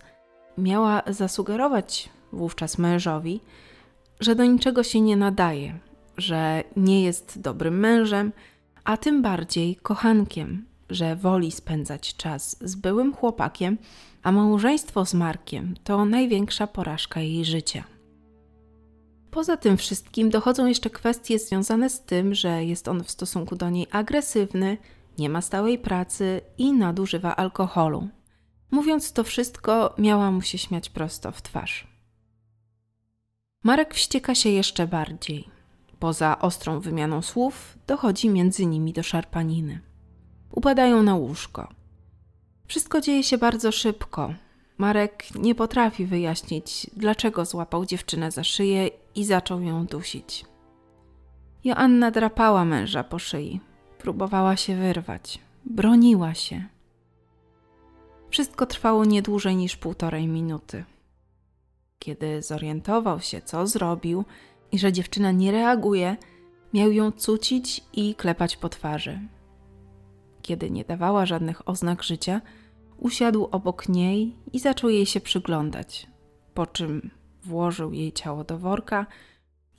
[0.58, 3.40] Miała zasugerować wówczas mężowi,
[4.20, 5.78] że do niczego się nie nadaje,
[6.16, 8.32] że nie jest dobrym mężem,
[8.84, 13.78] a tym bardziej kochankiem, że woli spędzać czas z byłym chłopakiem
[14.24, 17.84] a małżeństwo z Markiem to największa porażka jej życia.
[19.30, 23.70] Poza tym wszystkim dochodzą jeszcze kwestie związane z tym, że jest on w stosunku do
[23.70, 24.78] niej agresywny,
[25.18, 28.08] nie ma stałej pracy i nadużywa alkoholu.
[28.70, 31.88] Mówiąc to wszystko, miała mu się śmiać prosto w twarz.
[33.62, 35.48] Marek wścieka się jeszcze bardziej.
[35.98, 39.80] Poza ostrą wymianą słów, dochodzi między nimi do szarpaniny.
[40.54, 41.68] Upadają na łóżko.
[42.66, 44.34] Wszystko dzieje się bardzo szybko.
[44.78, 50.44] Marek nie potrafi wyjaśnić, dlaczego złapał dziewczynę za szyję i zaczął ją dusić.
[51.64, 53.60] Joanna drapała męża po szyi,
[53.98, 56.64] próbowała się wyrwać, broniła się.
[58.30, 60.84] Wszystko trwało nie dłużej niż półtorej minuty.
[61.98, 64.24] Kiedy zorientował się, co zrobił
[64.72, 66.16] i że dziewczyna nie reaguje,
[66.74, 69.20] miał ją cucić i klepać po twarzy.
[70.44, 72.40] Kiedy nie dawała żadnych oznak życia,
[72.98, 76.06] usiadł obok niej i zaczął jej się przyglądać,
[76.54, 77.10] po czym
[77.44, 79.06] włożył jej ciało do worka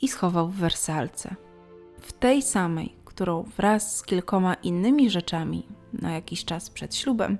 [0.01, 1.35] i schował w wersalce.
[1.99, 7.37] W tej samej, którą wraz z kilkoma innymi rzeczami na jakiś czas przed ślubem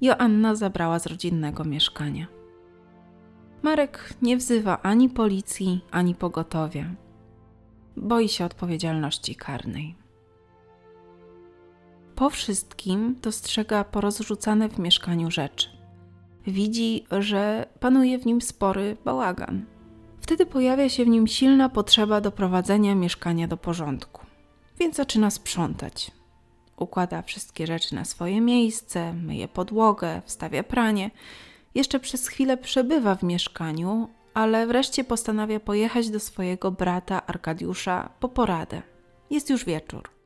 [0.00, 2.26] Joanna zabrała z rodzinnego mieszkania.
[3.62, 6.94] Marek nie wzywa ani policji, ani pogotowia.
[7.96, 10.07] Boi się odpowiedzialności karnej.
[12.18, 15.68] Po wszystkim dostrzega porozrzucane w mieszkaniu rzeczy.
[16.46, 19.64] Widzi, że panuje w nim spory bałagan.
[20.20, 24.26] Wtedy pojawia się w nim silna potrzeba doprowadzenia mieszkania do porządku,
[24.78, 26.10] więc zaczyna sprzątać.
[26.76, 31.10] Układa wszystkie rzeczy na swoje miejsce, myje podłogę, wstawia pranie.
[31.74, 38.28] Jeszcze przez chwilę przebywa w mieszkaniu, ale wreszcie postanawia pojechać do swojego brata Arkadiusza po
[38.28, 38.82] poradę.
[39.30, 40.17] Jest już wieczór.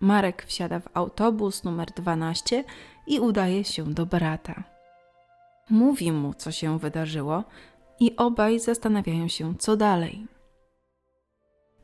[0.00, 2.64] Marek wsiada w autobus numer 12
[3.06, 4.62] i udaje się do brata.
[5.70, 7.44] Mówi mu, co się wydarzyło,
[8.00, 10.26] i obaj zastanawiają się, co dalej.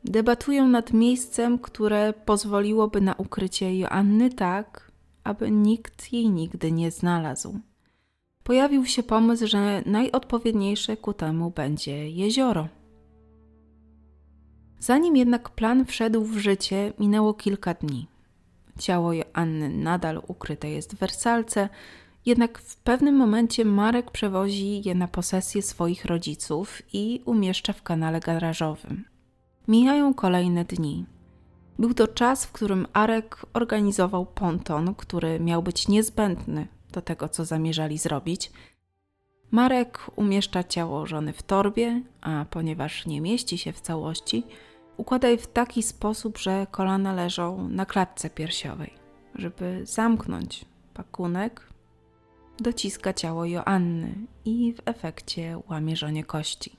[0.04, 4.92] Debatują nad miejscem, które pozwoliłoby na ukrycie Joanny tak,
[5.24, 7.60] aby nikt jej nigdy nie znalazł.
[8.44, 12.68] Pojawił się pomysł, że najodpowiedniejsze ku temu będzie jezioro.
[14.82, 18.06] Zanim jednak plan wszedł w życie, minęło kilka dni.
[18.78, 21.68] Ciało Joanny nadal ukryte jest w wersalce,
[22.26, 28.20] jednak w pewnym momencie Marek przewozi je na posesję swoich rodziców i umieszcza w kanale
[28.20, 29.04] garażowym.
[29.68, 31.06] Mijają kolejne dni.
[31.78, 37.44] Był to czas, w którym Arek organizował ponton, który miał być niezbędny do tego, co
[37.44, 38.50] zamierzali zrobić.
[39.50, 44.44] Marek umieszcza ciało żony w torbie, a ponieważ nie mieści się w całości,
[44.96, 48.94] układa je w taki sposób, że kolana leżą na klatce piersiowej.
[49.34, 51.68] Żeby zamknąć pakunek,
[52.58, 56.76] dociska ciało Joanny i w efekcie łamie żonie kości.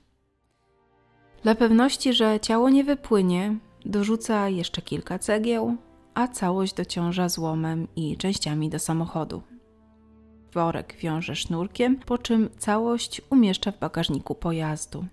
[1.44, 5.78] Dla pewności, że ciało nie wypłynie, dorzuca jeszcze kilka cegieł,
[6.14, 9.42] a całość dociąża złomem i częściami do samochodu.
[10.54, 15.06] Worek wiąże sznurkiem, po czym całość umieszcza w bagażniku pojazdu.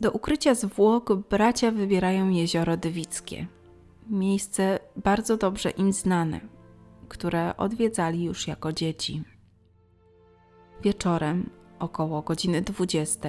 [0.00, 3.46] Do ukrycia zwłok bracia wybierają jezioro Dywickie,
[4.10, 6.40] miejsce bardzo dobrze im znane,
[7.08, 9.22] które odwiedzali już jako dzieci.
[10.82, 13.28] Wieczorem, około godziny 20,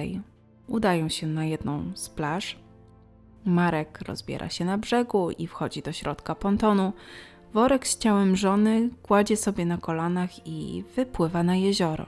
[0.66, 2.58] udają się na jedną z plaż.
[3.44, 6.92] Marek rozbiera się na brzegu i wchodzi do środka pontonu.
[7.54, 12.06] Worek z ciałem żony kładzie sobie na kolanach i wypływa na jezioro.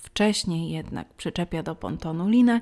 [0.00, 2.60] Wcześniej jednak przyczepia do pontonu linę,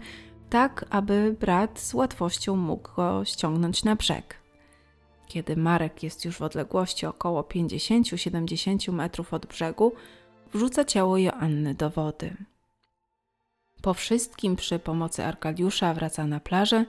[0.51, 4.37] tak aby brat z łatwością mógł go ściągnąć na brzeg.
[5.27, 9.93] Kiedy Marek jest już w odległości około 50-70 metrów od brzegu,
[10.53, 12.37] wrzuca ciało Joanny do wody.
[13.83, 16.85] Po wszystkim przy pomocy Arkadiusza wraca na plażę,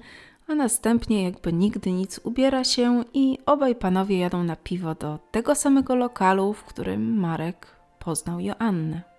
[0.48, 5.56] a następnie jakby nigdy nic ubiera się i obaj panowie jadą na piwo do tego
[5.56, 7.68] samego lokalu, w którym Marek
[8.00, 9.11] poznał Joannę.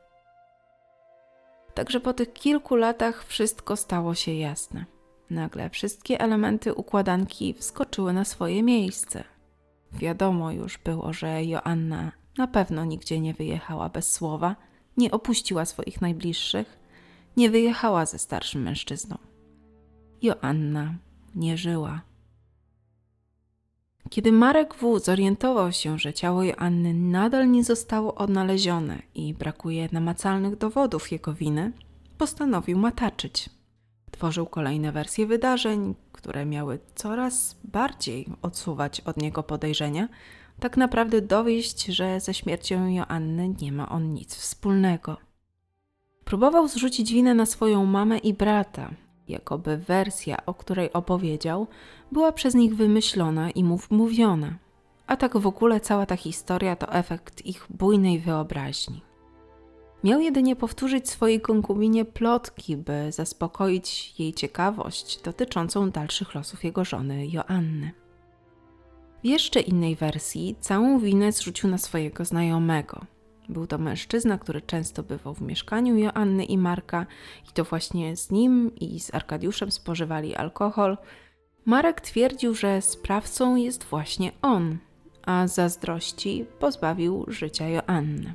[1.75, 4.85] Także po tych kilku latach wszystko stało się jasne.
[5.31, 9.25] Nagle wszystkie elementy układanki wskoczyły na swoje miejsce.
[9.93, 14.57] Wiadomo już było, że Joanna na pewno nigdzie nie wyjechała bez słowa,
[14.97, 16.79] nie opuściła swoich najbliższych,
[17.37, 19.19] nie wyjechała ze starszym mężczyzną.
[20.23, 20.95] Joanna
[21.35, 22.01] nie żyła.
[24.13, 24.99] Kiedy Marek W.
[24.99, 31.73] zorientował się, że ciało Joanny nadal nie zostało odnalezione i brakuje namacalnych dowodów jego winy,
[32.19, 33.51] postanowił mataczyć.
[34.11, 40.09] Tworzył kolejne wersje wydarzeń, które miały coraz bardziej odsuwać od niego podejrzenia,
[40.61, 45.17] tak naprawdę dowieść, że ze śmiercią Joanny nie ma on nic wspólnego.
[46.25, 48.91] Próbował zrzucić winę na swoją mamę i brata,
[49.33, 51.67] jakoby wersja, o której opowiedział,
[52.13, 54.55] była przez nich wymyślona i mu wmówiona.
[55.07, 59.03] A tak w ogóle cała ta historia to efekt ich bujnej wyobraźni.
[60.05, 67.27] Miał jedynie powtórzyć swojej konkubinie plotki, by zaspokoić jej ciekawość dotyczącą dalszych losów jego żony
[67.27, 67.93] Joanny.
[69.23, 73.01] W jeszcze innej wersji całą winę zrzucił na swojego znajomego,
[73.53, 77.07] Był to mężczyzna, który często bywał w mieszkaniu Joanny i Marka,
[77.51, 80.99] i to właśnie z nim i z Arkadiuszem spożywali alkohol.
[81.65, 84.79] Marek twierdził, że sprawcą jest właśnie on,
[85.23, 88.35] a zazdrości pozbawił życia Joanny.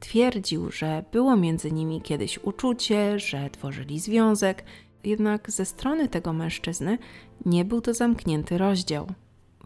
[0.00, 4.64] Twierdził, że było między nimi kiedyś uczucie, że tworzyli związek,
[5.04, 6.98] jednak ze strony tego mężczyzny
[7.46, 9.06] nie był to zamknięty rozdział.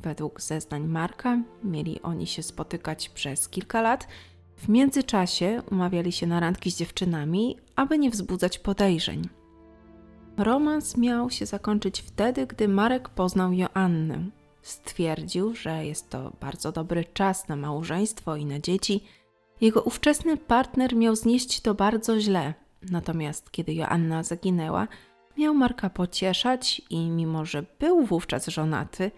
[0.02, 4.08] Według zeznań Marka mieli oni się spotykać przez kilka lat.
[4.58, 9.28] W międzyczasie umawiali się na randki z dziewczynami, aby nie wzbudzać podejrzeń.
[10.36, 14.24] Romans miał się zakończyć wtedy, gdy Marek poznał Joannę.
[14.62, 19.04] Stwierdził, że jest to bardzo dobry czas na małżeństwo i na dzieci.
[19.60, 22.54] Jego ówczesny partner miał znieść to bardzo źle,
[22.90, 24.88] natomiast kiedy Joanna zaginęła,
[25.36, 29.10] miał Marka pocieszać i mimo, że był wówczas żonaty,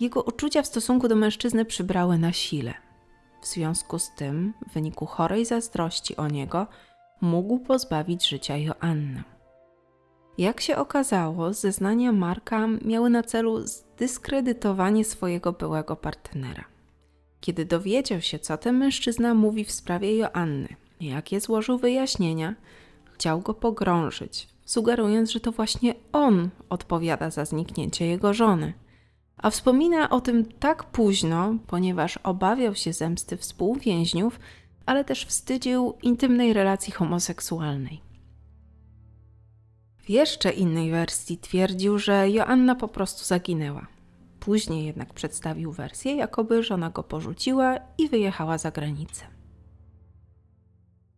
[0.00, 2.83] jego uczucia w stosunku do mężczyzny przybrały na sile.
[3.44, 6.66] W związku z tym, w wyniku chorej zazdrości o niego,
[7.20, 9.22] mógł pozbawić życia Joannę.
[10.38, 16.64] Jak się okazało, zeznania Marka miały na celu zdyskredytowanie swojego byłego partnera.
[17.40, 20.68] Kiedy dowiedział się, co ten mężczyzna mówi w sprawie Joanny,
[21.00, 22.54] jakie złożył wyjaśnienia,
[23.12, 28.72] chciał go pogrążyć, sugerując, że to właśnie on odpowiada za zniknięcie jego żony.
[29.36, 34.40] A wspomina o tym tak późno, ponieważ obawiał się zemsty współwięźniów,
[34.86, 38.00] ale też wstydził intymnej relacji homoseksualnej.
[39.98, 43.86] W jeszcze innej wersji twierdził, że Joanna po prostu zaginęła.
[44.40, 49.24] Później jednak przedstawił wersję, jakoby żona go porzuciła i wyjechała za granicę.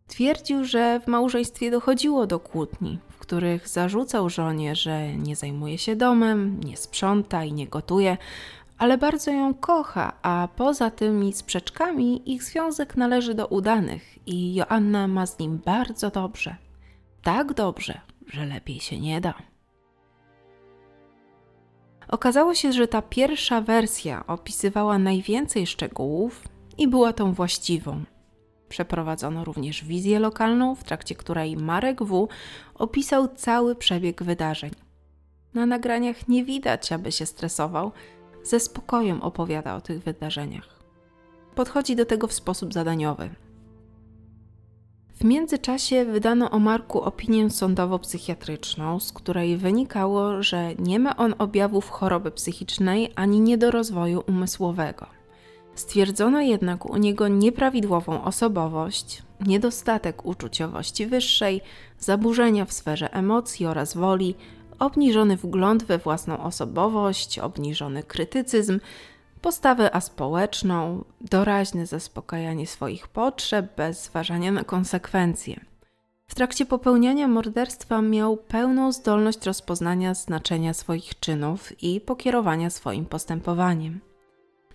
[0.07, 6.59] Twierdził, że w małżeństwie dochodziło do kłótni, których zarzucał żonie, że nie zajmuje się domem,
[6.63, 8.17] nie sprząta i nie gotuje,
[8.77, 15.07] ale bardzo ją kocha, a poza tymi sprzeczkami ich związek należy do udanych i Joanna
[15.07, 16.55] ma z nim bardzo dobrze.
[17.21, 19.33] Tak dobrze, że lepiej się nie da.
[22.07, 26.47] Okazało się, że ta pierwsza wersja opisywała najwięcej szczegółów
[26.77, 28.03] i była tą właściwą.
[28.69, 32.27] Przeprowadzono również wizję lokalną, w trakcie której Marek W.
[32.75, 34.71] opisał cały przebieg wydarzeń.
[35.53, 37.91] Na nagraniach nie widać, aby się stresował,
[38.43, 40.79] ze spokojem opowiada o tych wydarzeniach.
[41.55, 43.29] Podchodzi do tego w sposób zadaniowy.
[45.15, 51.89] W międzyczasie wydano o Marku opinię sądowo-psychiatryczną, z której wynikało, że nie ma on objawów
[51.89, 55.05] choroby psychicznej ani niedorozwoju umysłowego.
[55.77, 61.61] Stwierdzono jednak u niego nieprawidłową osobowość, niedostatek uczuciowości wyższej,
[61.99, 64.35] zaburzenia w sferze emocji oraz woli,
[64.79, 68.79] obniżony wgląd we własną osobowość, obniżony krytycyzm,
[69.41, 75.59] postawę aspołeczną, doraźne zaspokajanie swoich potrzeb bez zważania na konsekwencje.
[76.27, 83.99] W trakcie popełniania morderstwa miał pełną zdolność rozpoznania znaczenia swoich czynów i pokierowania swoim postępowaniem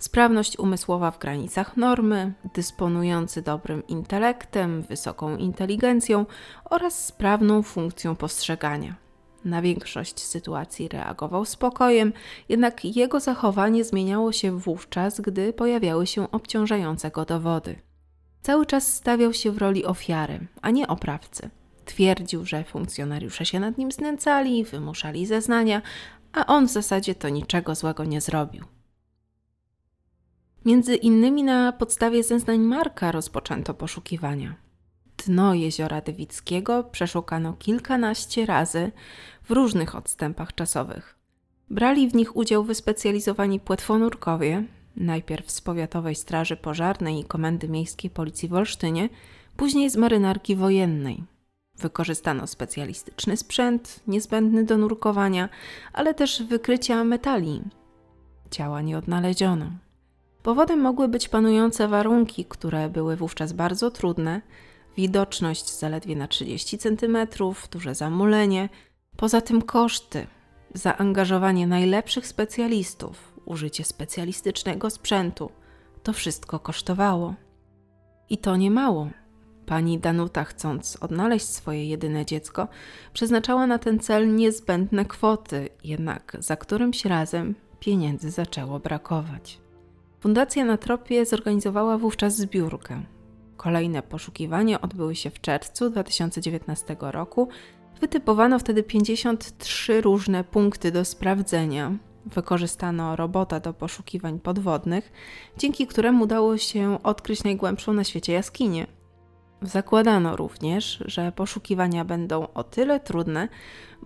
[0.04, 6.26] sprawność umysłowa w granicach normy, dysponujący dobrym intelektem, wysoką inteligencją
[6.64, 8.96] oraz sprawną funkcją postrzegania.
[9.44, 12.12] Na większość sytuacji reagował spokojem,
[12.48, 17.76] jednak jego zachowanie zmieniało się wówczas, gdy pojawiały się obciążające go dowody.
[18.42, 21.50] Cały czas stawiał się w roli ofiary, a nie oprawcy.
[21.84, 25.82] Twierdził, że funkcjonariusze się nad nim znęcali, wymuszali zeznania,
[26.32, 28.64] a on w zasadzie to niczego złego nie zrobił.
[30.64, 34.54] Między innymi na podstawie zeznań Marka rozpoczęto poszukiwania.
[35.26, 38.92] Dno jeziora Dywickiego przeszukano kilkanaście razy
[39.42, 41.18] w różnych odstępach czasowych.
[41.70, 44.64] Brali w nich udział wyspecjalizowani płetwonurkowie,
[44.96, 49.08] najpierw z Powiatowej Straży Pożarnej i Komendy Miejskiej Policji w Olsztynie,
[49.56, 51.24] później z marynarki wojennej.
[51.78, 55.48] Wykorzystano specjalistyczny sprzęt niezbędny do nurkowania,
[55.92, 57.62] ale też wykrycia metali.
[58.50, 59.70] Ciała nie odnaleziono.
[60.42, 64.40] Powodem mogły być panujące warunki, które były wówczas bardzo trudne,
[64.96, 67.16] widoczność zaledwie na 30 cm,
[67.70, 68.68] duże zamulenie,
[69.16, 70.26] poza tym koszty,
[70.74, 75.50] zaangażowanie najlepszych specjalistów, użycie specjalistycznego sprzętu.
[76.02, 77.34] To wszystko kosztowało.
[78.30, 79.08] I to nie mało.
[79.66, 82.68] Pani Danuta, chcąc odnaleźć swoje jedyne dziecko,
[83.12, 89.62] przeznaczała na ten cel niezbędne kwoty, jednak za którymś razem pieniędzy zaczęło brakować.
[90.22, 93.02] Fundacja na tropie zorganizowała wówczas zbiórkę.
[93.56, 97.48] Kolejne poszukiwania odbyły się w czerwcu 2019 roku.
[98.00, 101.92] Wytypowano wtedy 53 różne punkty do sprawdzenia.
[102.26, 105.12] Wykorzystano robota do poszukiwań podwodnych,
[105.58, 108.86] dzięki któremu udało się odkryć najgłębszą na świecie jaskinię.
[109.62, 113.48] Zakładano również, że poszukiwania będą o tyle trudne,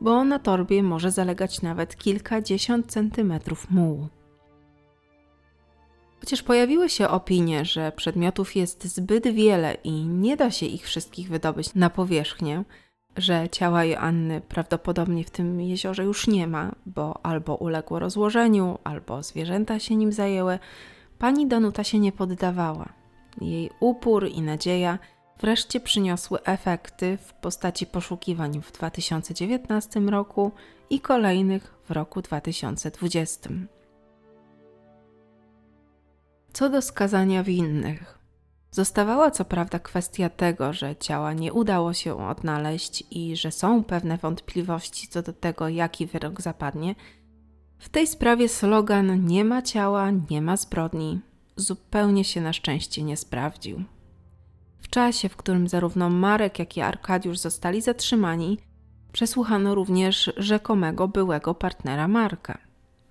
[0.00, 4.08] bo na torbie może zalegać nawet kilkadziesiąt centymetrów mułu.
[6.26, 11.28] Chociaż pojawiły się opinie, że przedmiotów jest zbyt wiele i nie da się ich wszystkich
[11.28, 12.64] wydobyć na powierzchnię,
[13.16, 19.22] że ciała Joanny prawdopodobnie w tym jeziorze już nie ma, bo albo uległo rozłożeniu, albo
[19.22, 20.58] zwierzęta się nim zajęły,
[21.18, 22.88] pani Danuta się nie poddawała.
[23.40, 24.98] Jej upór i nadzieja
[25.40, 30.52] wreszcie przyniosły efekty w postaci poszukiwań w 2019 roku
[30.90, 33.50] i kolejnych w roku 2020.
[36.56, 38.18] Co do skazania winnych,
[38.70, 44.18] zostawała co prawda kwestia tego, że ciała nie udało się odnaleźć i że są pewne
[44.18, 46.94] wątpliwości co do tego, jaki wyrok zapadnie.
[47.78, 51.20] W tej sprawie slogan nie ma ciała, nie ma zbrodni
[51.56, 53.84] zupełnie się na szczęście nie sprawdził.
[54.78, 58.58] W czasie, w którym zarówno Marek, jak i Arkadiusz zostali zatrzymani,
[59.12, 62.65] przesłuchano również rzekomego byłego partnera Marka.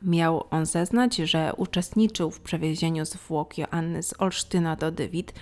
[0.06, 5.34] Miał on zeznać, że uczestniczył w przewiezieniu zwłok Joanny z Olsztyna do Dywit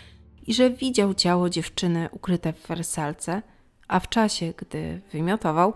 [0.48, 3.42] i że widział ciało dziewczyny ukryte w wersalce,
[3.88, 5.74] a w czasie, gdy wymiotował,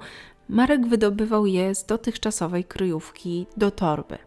[0.50, 4.18] Marek wydobywał je z dotychczasowej kryjówki do torby.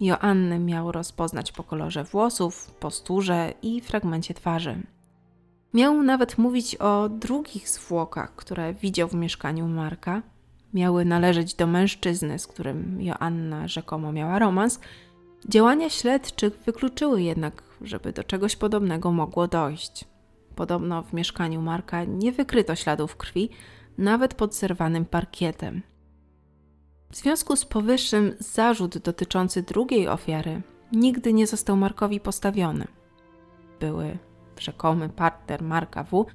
[0.00, 4.82] Joannę miał rozpoznać po kolorze włosów, posturze i fragmencie twarzy.
[5.74, 10.22] Miał nawet mówić o drugich zwłokach, które widział w mieszkaniu Marka.
[10.76, 14.80] Miały należeć do mężczyzny, z którym Joanna rzekomo miała romans.
[15.48, 20.04] Działania śledczych wykluczyły jednak, żeby do czegoś podobnego mogło dojść.
[20.54, 23.50] Podobno w mieszkaniu Marka nie wykryto śladów krwi,
[23.98, 25.82] nawet pod zerwanym parkietem.
[27.10, 30.62] W związku z powyższym zarzut dotyczący drugiej ofiary
[30.92, 32.86] nigdy nie został Markowi postawiony.
[33.80, 34.18] Były
[34.58, 36.26] rzekomy partner Marka W.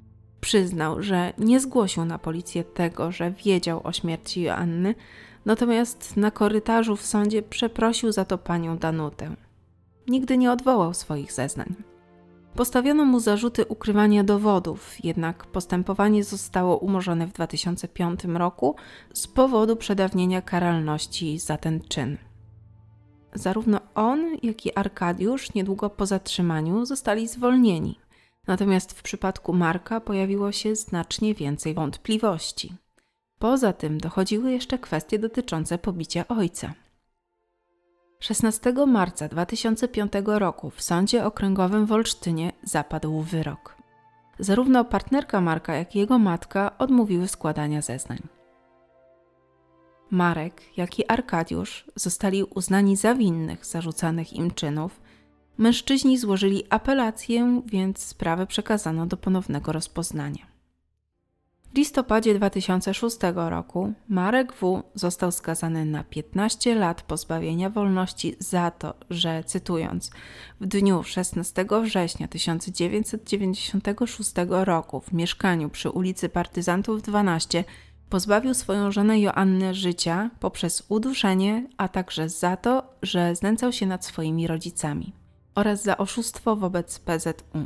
[0.41, 4.95] przyznał, że nie zgłosił na policję tego, że wiedział o śmierci Joanny,
[5.45, 9.35] natomiast na korytarzu w sądzie przeprosił za to panią Danutę.
[10.07, 11.75] Nigdy nie odwołał swoich zeznań.
[12.55, 18.75] Postawiono mu zarzuty ukrywania dowodów, jednak postępowanie zostało umorzone w 2005 roku
[19.13, 22.17] z powodu przedawnienia karalności za ten czyn.
[23.33, 27.99] Zarówno on, jak i Arkadiusz niedługo po zatrzymaniu zostali zwolnieni.
[28.47, 32.73] Natomiast w przypadku Marka pojawiło się znacznie więcej wątpliwości.
[33.39, 36.73] Poza tym dochodziły jeszcze kwestie dotyczące pobicia ojca.
[38.19, 43.75] 16 marca 2005 roku w Sądzie Okręgowym w Olsztynie zapadł wyrok.
[44.39, 48.19] Zarówno partnerka Marka, jak i jego matka odmówiły składania zeznań.
[50.11, 55.00] Marek, jak i Arkadiusz zostali uznani za winnych zarzucanych im czynów.
[55.61, 60.45] Mężczyźni złożyli apelację, więc sprawę przekazano do ponownego rozpoznania.
[61.73, 64.83] W listopadzie 2006 roku Marek W.
[64.95, 70.11] został skazany na 15 lat pozbawienia wolności za to, że, cytując,
[70.61, 77.63] w dniu 16 września 1996 roku w mieszkaniu przy ulicy Partyzantów 12
[78.09, 84.05] pozbawił swoją żonę Joannę życia poprzez uduszenie, a także za to, że znęcał się nad
[84.05, 85.20] swoimi rodzicami
[85.55, 87.65] oraz za oszustwo wobec PZU.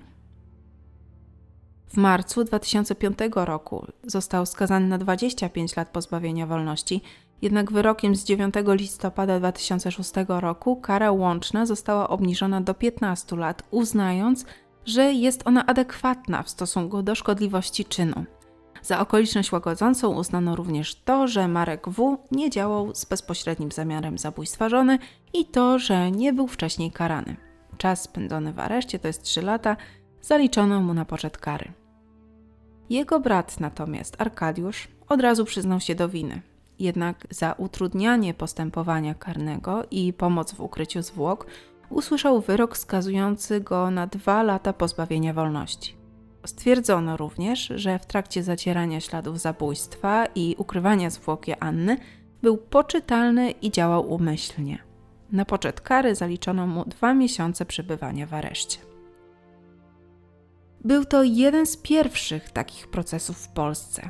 [1.88, 7.02] W marcu 2005 roku został skazany na 25 lat pozbawienia wolności,
[7.42, 14.46] jednak wyrokiem z 9 listopada 2006 roku kara łączna została obniżona do 15 lat, uznając,
[14.86, 18.26] że jest ona adekwatna w stosunku do szkodliwości czynu.
[18.82, 22.18] Za okoliczność łagodzącą uznano również to, że Marek W.
[22.32, 25.00] nie działał z bezpośrednim zamiarem zabójstwa żony
[25.34, 27.45] i to, że nie był wcześniej karany.
[27.78, 29.78] Czas spędzony w areszcie to jest 3 lata,
[30.22, 31.72] zaliczono mu na poczet kary.
[32.90, 36.42] Jego brat natomiast, Arkadiusz, od razu przyznał się do winy.
[36.80, 41.48] Jednak za utrudnianie postępowania karnego i pomoc w ukryciu zwłok
[41.90, 45.96] usłyszał wyrok skazujący go na dwa lata pozbawienia wolności.
[46.46, 51.98] Stwierdzono również, że w trakcie zacierania śladów zabójstwa i ukrywania zwłok Anny
[52.42, 54.80] był poczytalny i działał umyślnie.
[55.32, 58.80] Na poczet kary zaliczono mu dwa miesiące przebywania w areszcie.
[60.84, 64.10] Był to jeden z pierwszych takich procesów w Polsce,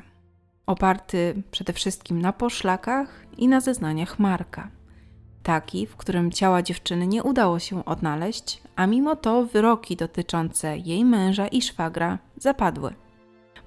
[0.66, 4.72] oparty przede wszystkim na poszlakach i na zeznaniach Marka.
[5.44, 11.06] Taki, w którym ciała dziewczyny nie udało się odnaleźć, a mimo to wyroki dotyczące jej
[11.06, 12.94] męża i szwagra zapadły.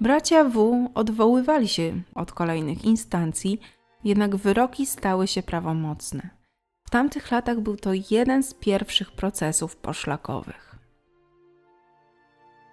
[0.00, 3.60] Bracia W odwoływali się od kolejnych instancji,
[4.04, 6.37] jednak wyroki stały się prawomocne.
[6.88, 10.76] W tamtych latach był to jeden z pierwszych procesów poszlakowych.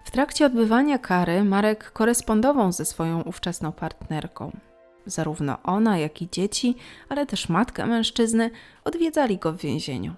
[0.06, 4.52] W trakcie odbywania kary Marek korespondował ze swoją ówczesną partnerką.
[5.06, 6.76] Zarówno ona, jak i dzieci,
[7.10, 8.52] ale też matka mężczyzny
[8.84, 10.14] odwiedzali go w więzieniu.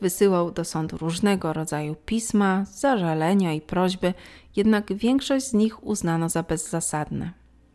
[0.00, 4.14] Wysyłał do sądu różnego rodzaju pisma, zażalenia i prośby,
[4.56, 7.32] jednak większość z nich uznano za bezzasadne.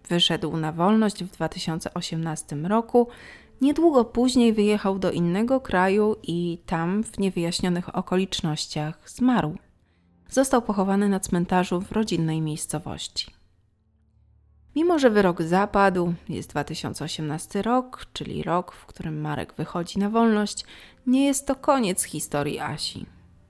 [0.10, 3.08] Wyszedł na wolność w 2018 roku.
[3.62, 9.55] Niedługo później wyjechał do innego kraju i tam, w niewyjaśnionych okolicznościach, zmarł.
[10.30, 13.39] Został pochowany na cmentarzu w rodzinnej miejscowości.
[14.76, 20.66] Mimo, że wyrok zapadł, jest 2018 rok, czyli rok, w którym Marek wychodzi na wolność,
[21.07, 23.05] nie jest to koniec historii Asi.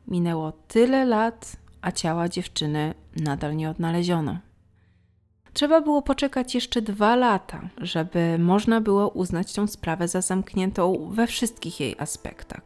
[0.08, 4.38] Minęło tyle lat, a ciała dziewczyny nadal nie odnaleziono.
[5.60, 11.28] Trzeba było poczekać jeszcze dwa lata, żeby można było uznać tę sprawę za zamkniętą we
[11.28, 12.62] wszystkich jej aspektach.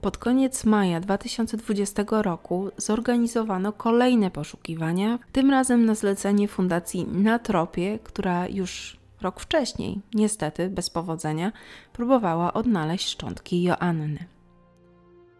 [0.00, 7.98] Pod koniec maja 2020 roku zorganizowano kolejne poszukiwania, tym razem na zlecenie Fundacji Na Tropie,
[8.04, 11.52] która już rok wcześniej, niestety bez powodzenia,
[11.92, 14.24] próbowała odnaleźć szczątki Joanny.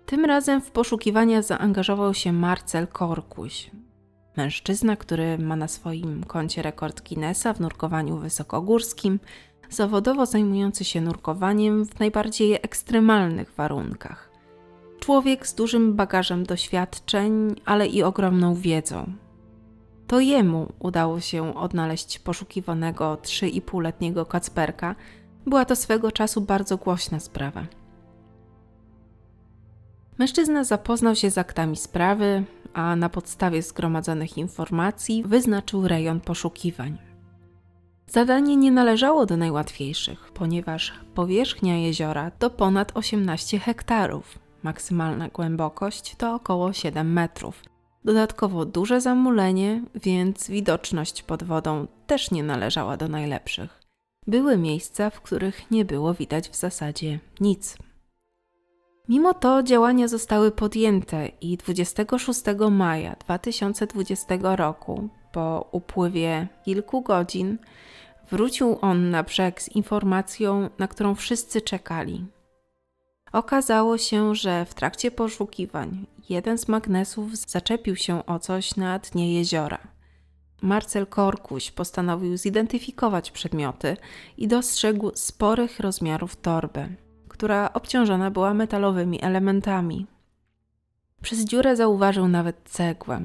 [0.07, 3.71] Tym razem w poszukiwania zaangażował się Marcel Korkuś,
[4.37, 9.21] mężczyzna, który ma na swoim koncie rekord Guinnessa w nurkowaniu wysokogórskim,
[9.71, 14.31] zawodowo zajmujący się nurkowaniem w najbardziej ekstremalnych warunkach.
[15.01, 19.13] Człowiek z dużym bagażem doświadczeń, ale i ogromną wiedzą.
[20.07, 24.95] To jemu udało się odnaleźć poszukiwanego 3,5-letniego Kacperka.
[25.47, 27.67] Była to swego czasu bardzo głośna sprawa.
[30.19, 32.45] Mężczyzna zapoznał się z aktami sprawy,
[32.75, 36.99] a na podstawie zgromadzonych informacji wyznaczył rejon poszukiwań.
[38.07, 44.39] Zadanie nie należało do najłatwiejszych, ponieważ powierzchnia jeziora to ponad 18 hektarów.
[44.63, 47.63] Maksymalna głębokość to około 7 metrów.
[48.05, 53.81] Dodatkowo duże zamulenie, więc widoczność pod wodą też nie należała do najlepszych.
[54.27, 57.77] Były miejsca, w których nie było widać w zasadzie nic.
[59.09, 62.41] Mimo to działania zostały podjęte i 26
[62.71, 67.59] maja 2020 roku, po upływie kilku godzin,
[68.31, 72.27] wrócił on na brzeg z informacją, na którą wszyscy czekali.
[73.33, 79.35] Okazało się, że w trakcie poszukiwań jeden z magnesów zaczepił się o coś na dnie
[79.35, 79.79] jeziora.
[80.63, 83.97] Marcel Korkuś postanowił zidentyfikować przedmioty
[84.39, 86.89] i dostrzegł sporych rozmiarów torbę,
[87.35, 90.07] która obciążona była metalowymi elementami.
[91.23, 93.21] Przez dziurę zauważył nawet cegłę.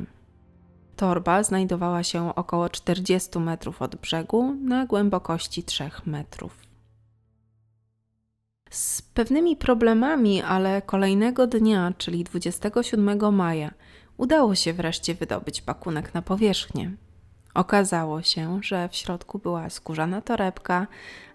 [0.95, 6.70] Torba znajdowała się około 40 metrów od brzegu na głębokości 3 metrów
[8.70, 13.74] z pewnymi problemami, ale kolejnego dnia, czyli 27 maja,
[14.18, 16.91] udało się wreszcie wydobyć pakunek na powierzchnię.
[17.54, 20.88] Okazało się, że w środku była skórzana torebka,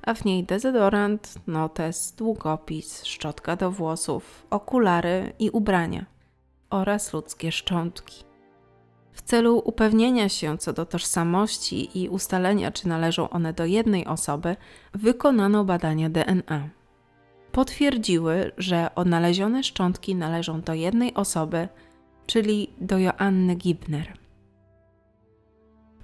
[0.03, 6.05] a w niej dezodorant, notes, długopis, szczotka do włosów, okulary i ubrania
[6.71, 8.25] oraz ludzkie szczątki.
[9.13, 14.57] W celu upewnienia się co do tożsamości i ustalenia, czy należą one do jednej osoby,
[14.95, 16.69] wykonano badania DNA
[17.55, 21.69] potwierdziły, że odnalezione szczątki należą do jednej osoby,
[22.27, 24.24] czyli do Joanny Gibner.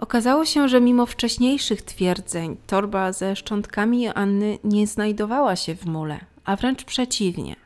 [0.01, 6.21] Okazało się, że mimo wcześniejszych twierdzeń, torba ze szczątkami Joanny nie znajdowała się w mule,
[6.45, 7.57] a wręcz przeciwnie.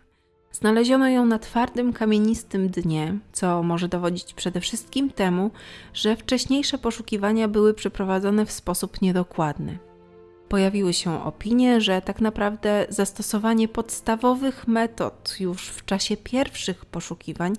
[0.53, 5.51] Znaleziono ją na twardym, kamienistym dnie, co może dowodzić przede wszystkim temu,
[5.95, 9.78] że wcześniejsze poszukiwania były przeprowadzone w sposób niedokładny
[10.55, 17.53] pojawiły się opinie, że tak naprawdę zastosowanie podstawowych metod już w czasie pierwszych poszukiwań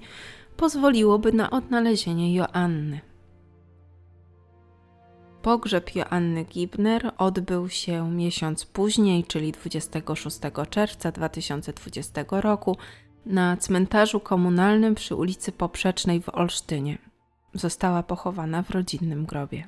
[0.57, 3.14] pozwoliłoby na odnalezienie Joanny.
[5.45, 10.39] Pogrzeb Joanny Gibner odbył się miesiąc później, czyli 26
[10.69, 12.77] czerwca 2020 roku,
[13.25, 16.97] na cmentarzu komunalnym przy ulicy Poprzecznej w Olsztynie.
[17.53, 19.67] Została pochowana w rodzinnym grobie.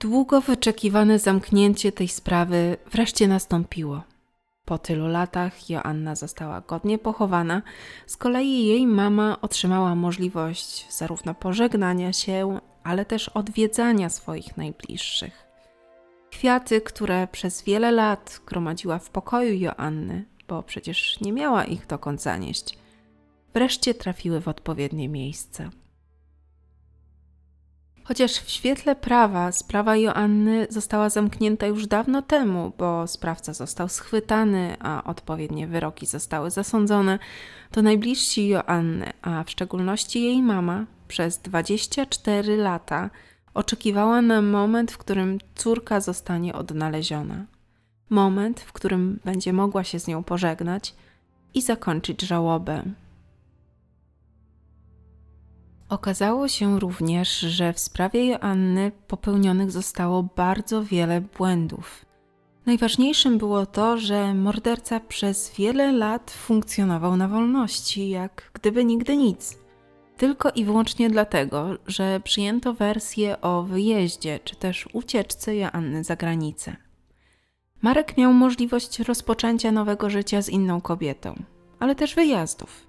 [0.00, 4.02] Długo wyczekiwane zamknięcie tej sprawy wreszcie nastąpiło.
[4.64, 7.62] Po tylu latach Joanna została godnie pochowana,
[8.06, 15.46] z kolei jej mama otrzymała możliwość zarówno pożegnania się, ale też odwiedzania swoich najbliższych.
[16.30, 22.22] Kwiaty, które przez wiele lat gromadziła w pokoju Joanny, bo przecież nie miała ich dokąd
[22.22, 22.78] zanieść,
[23.54, 25.70] wreszcie trafiły w odpowiednie miejsce.
[28.08, 34.76] Chociaż w świetle prawa sprawa Joanny została zamknięta już dawno temu, bo sprawca został schwytany,
[34.80, 37.18] a odpowiednie wyroki zostały zasądzone,
[37.70, 43.10] to najbliżsi Joanny, a w szczególności jej mama, przez 24 lata
[43.54, 47.44] oczekiwała na moment, w którym córka zostanie odnaleziona.
[48.10, 50.94] Moment, w którym będzie mogła się z nią pożegnać
[51.54, 52.82] i zakończyć żałobę.
[55.88, 62.04] Okazało się również, że w sprawie Joanny popełnionych zostało bardzo wiele błędów.
[62.66, 69.58] Najważniejszym było to, że morderca przez wiele lat funkcjonował na wolności, jak gdyby nigdy nic.
[70.16, 76.76] Tylko i wyłącznie dlatego, że przyjęto wersję o wyjeździe czy też ucieczce Joanny za granicę.
[77.82, 81.42] Marek miał możliwość rozpoczęcia nowego życia z inną kobietą,
[81.78, 82.85] ale też wyjazdów.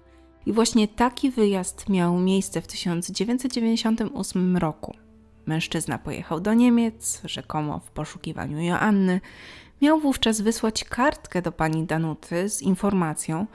[0.48, 4.94] I właśnie taki wyjazd miał miejsce w 1998 roku.
[5.46, 9.20] Mężczyzna pojechał do Niemiec, rzekomo w poszukiwaniu Joanny.
[9.82, 13.46] Miał wówczas wysłać kartkę do pani Danuty z informacją,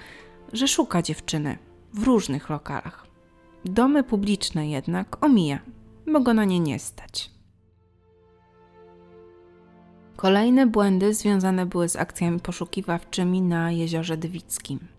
[0.53, 1.57] że szuka dziewczyny
[1.93, 3.07] w różnych lokalach.
[3.65, 5.59] Domy publiczne jednak omija,
[6.13, 7.31] bo go na nie nie stać.
[10.15, 14.92] Kolejne błędy związane były z akcjami poszukiwawczymi na jeziorze Dywickim.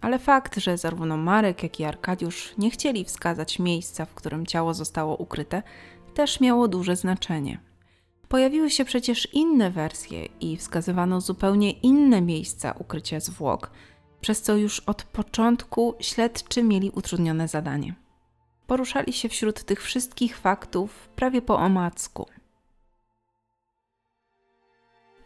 [0.00, 4.74] Ale fakt, że zarówno Marek, jak i Arkadiusz nie chcieli wskazać miejsca, w którym ciało
[4.74, 5.62] zostało ukryte,
[6.14, 7.60] też miało duże znaczenie.
[8.28, 13.70] Pojawiły się przecież inne wersje i wskazywano zupełnie inne miejsca ukrycia zwłok,
[14.20, 17.94] przez co już od początku śledczy mieli utrudnione zadanie.
[18.66, 22.26] Poruszali się wśród tych wszystkich faktów prawie po omacku.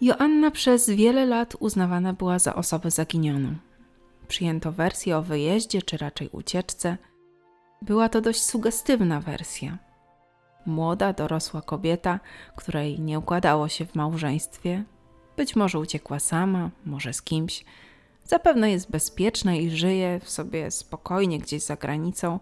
[0.00, 3.54] Joanna przez wiele lat uznawana była za osobę zaginioną.
[4.28, 6.98] Przyjęto wersję o wyjeździe, czy raczej ucieczce.
[7.82, 9.78] Była to dość sugestywna wersja.
[10.66, 12.20] Młoda, dorosła kobieta,
[12.56, 14.84] której nie układało się w małżeństwie,
[15.36, 17.64] być może uciekła sama, może z kimś.
[18.24, 22.40] Zapewne jest bezpieczna i żyje w sobie spokojnie gdzieś za granicą,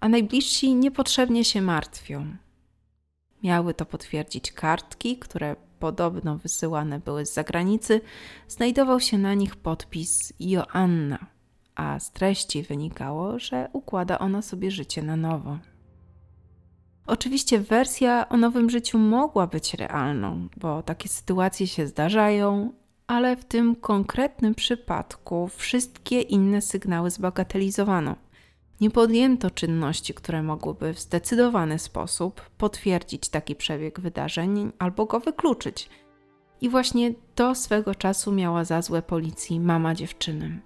[0.00, 2.36] a najbliżsi niepotrzebnie się martwią.
[3.42, 8.00] Miały to potwierdzić kartki, które podobno wysyłane były z zagranicy,
[8.48, 11.26] znajdował się na nich podpis Joanna,
[11.74, 15.58] a z treści wynikało, że układa ona sobie życie na nowo.
[17.06, 22.72] Oczywiście wersja o nowym życiu mogła być realną, bo takie sytuacje się zdarzają,
[23.06, 28.16] ale w tym konkretnym przypadku wszystkie inne sygnały zbagatelizowano.
[28.80, 35.88] Nie podjęto czynności, które mogłyby w zdecydowany sposób potwierdzić taki przebieg wydarzeń albo go wykluczyć.
[36.60, 40.60] I właśnie to swego czasu miała za złe policji mama dziewczyny.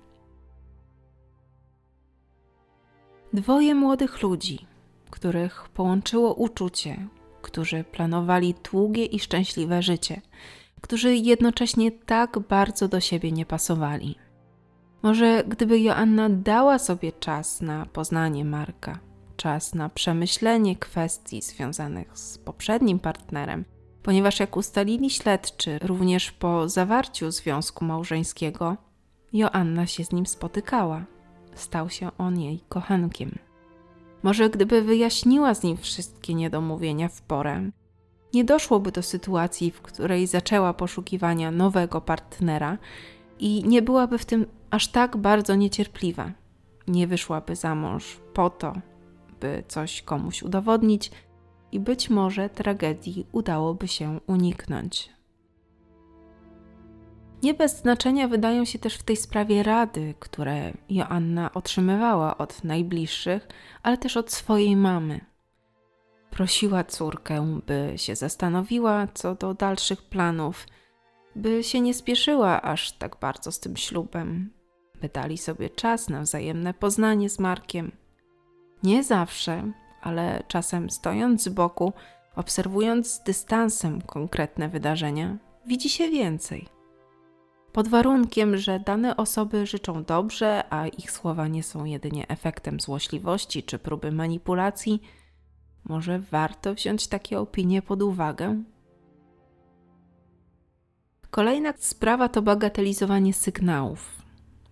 [3.33, 4.67] Dwoje młodych ludzi,
[5.11, 7.09] których połączyło uczucie,
[7.43, 10.21] którzy planowali długie i szczęśliwe życie,
[10.81, 14.17] którzy jednocześnie tak bardzo do siebie nie pasowali.
[15.03, 18.99] Może gdyby Joanna dała sobie czas na poznanie Marka,
[19.37, 23.65] czas na przemyślenie kwestii związanych z poprzednim partnerem,
[24.03, 28.77] ponieważ jak ustalili śledczy, również po zawarciu związku małżeńskiego,
[29.33, 31.05] Joanna się z nim spotykała.
[31.55, 33.39] Stał się on jej kochankiem.
[34.23, 37.71] Może gdyby wyjaśniła z nim wszystkie niedomówienia w porę,
[38.35, 42.79] nie doszłoby do sytuacji, w której zaczęła poszukiwania nowego partnera
[43.39, 46.33] i nie byłaby w tym aż tak bardzo niecierpliwa.
[46.89, 48.73] Nie wyszłaby za mąż po to,
[49.41, 51.11] by coś komuś udowodnić,
[51.73, 55.11] i być może tragedii udałoby się uniknąć.
[57.43, 63.49] Nie bez znaczenia wydają się też w tej sprawie rady, które Joanna otrzymywała od najbliższych,
[63.83, 65.21] ale też od swojej mamy.
[66.31, 70.66] Prosiła córkę, by się zastanowiła co do dalszych planów,
[71.37, 74.51] by się nie spieszyła aż tak bardzo z tym ślubem,
[75.01, 77.93] by dali sobie czas na wzajemne poznanie z Markiem.
[78.83, 79.73] Nie zawsze,
[80.03, 81.93] ale czasem stojąc z boku,
[82.37, 85.37] obserwując z dystansem konkretne wydarzenia,
[85.67, 86.69] widzi się więcej.
[87.73, 93.63] Pod warunkiem, że dane osoby życzą dobrze, a ich słowa nie są jedynie efektem złośliwości
[93.63, 95.03] czy próby manipulacji,
[95.85, 98.63] może warto wziąć takie opinie pod uwagę?
[101.31, 104.20] Kolejna sprawa to bagatelizowanie sygnałów.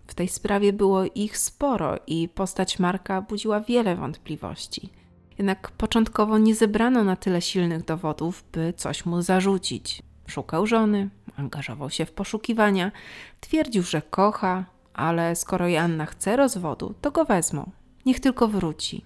[0.09, 4.89] W tej sprawie było ich sporo i postać Marka budziła wiele wątpliwości.
[5.37, 10.03] Jednak początkowo nie zebrano na tyle silnych dowodów, by coś mu zarzucić.
[10.27, 12.91] Szukał żony, angażował się w poszukiwania,
[13.39, 17.71] twierdził, że kocha, ale skoro Janna chce rozwodu, to go wezmą.
[18.05, 19.05] Niech tylko wróci.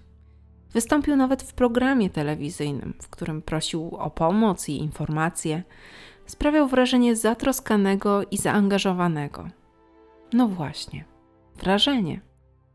[0.72, 5.62] Wystąpił nawet w programie telewizyjnym, w którym prosił o pomoc i informacje.
[6.26, 9.48] Sprawiał wrażenie zatroskanego i zaangażowanego.
[10.34, 11.04] No właśnie,
[11.56, 12.20] wrażenie,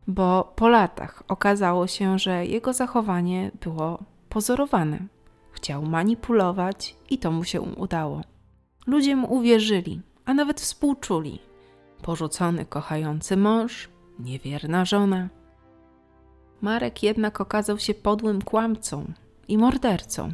[0.08, 5.00] bo po latach okazało się, że jego zachowanie było pozorowane.
[5.52, 8.22] Chciał manipulować i to mu się udało.
[8.88, 11.40] Ludzie mu uwierzyli, a nawet współczuli.
[12.02, 13.90] Porzucony, kochający mąż,
[14.20, 15.30] niewierna żona.
[16.62, 19.06] Marek jednak okazał się podłym kłamcą
[19.48, 20.32] i mordercą.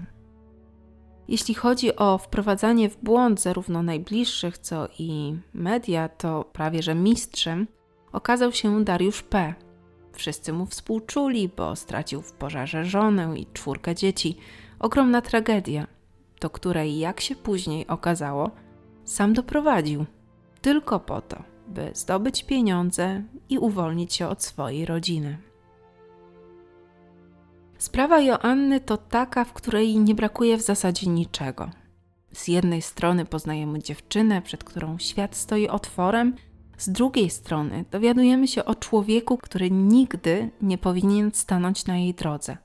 [1.27, 7.67] Jeśli chodzi o wprowadzanie w błąd zarówno najbliższych, co i media, to prawie że mistrzem
[8.11, 9.53] okazał się Dariusz P.
[10.13, 14.37] Wszyscy mu współczuli, bo stracił w pożarze żonę i czwórkę dzieci.
[14.79, 15.87] Ogromna tragedia,
[16.41, 18.51] do której, jak się później okazało,
[19.03, 20.05] sam doprowadził.
[20.61, 25.37] Tylko po to, by zdobyć pieniądze i uwolnić się od swojej rodziny.
[27.77, 31.69] Sprawa Joanny to taka, w której nie brakuje w zasadzie niczego.
[32.33, 36.35] Z jednej strony poznajemy dziewczynę, przed którą świat stoi otworem,
[36.77, 42.57] z drugiej strony dowiadujemy się o człowieku, który nigdy nie powinien stanąć na jej drodze.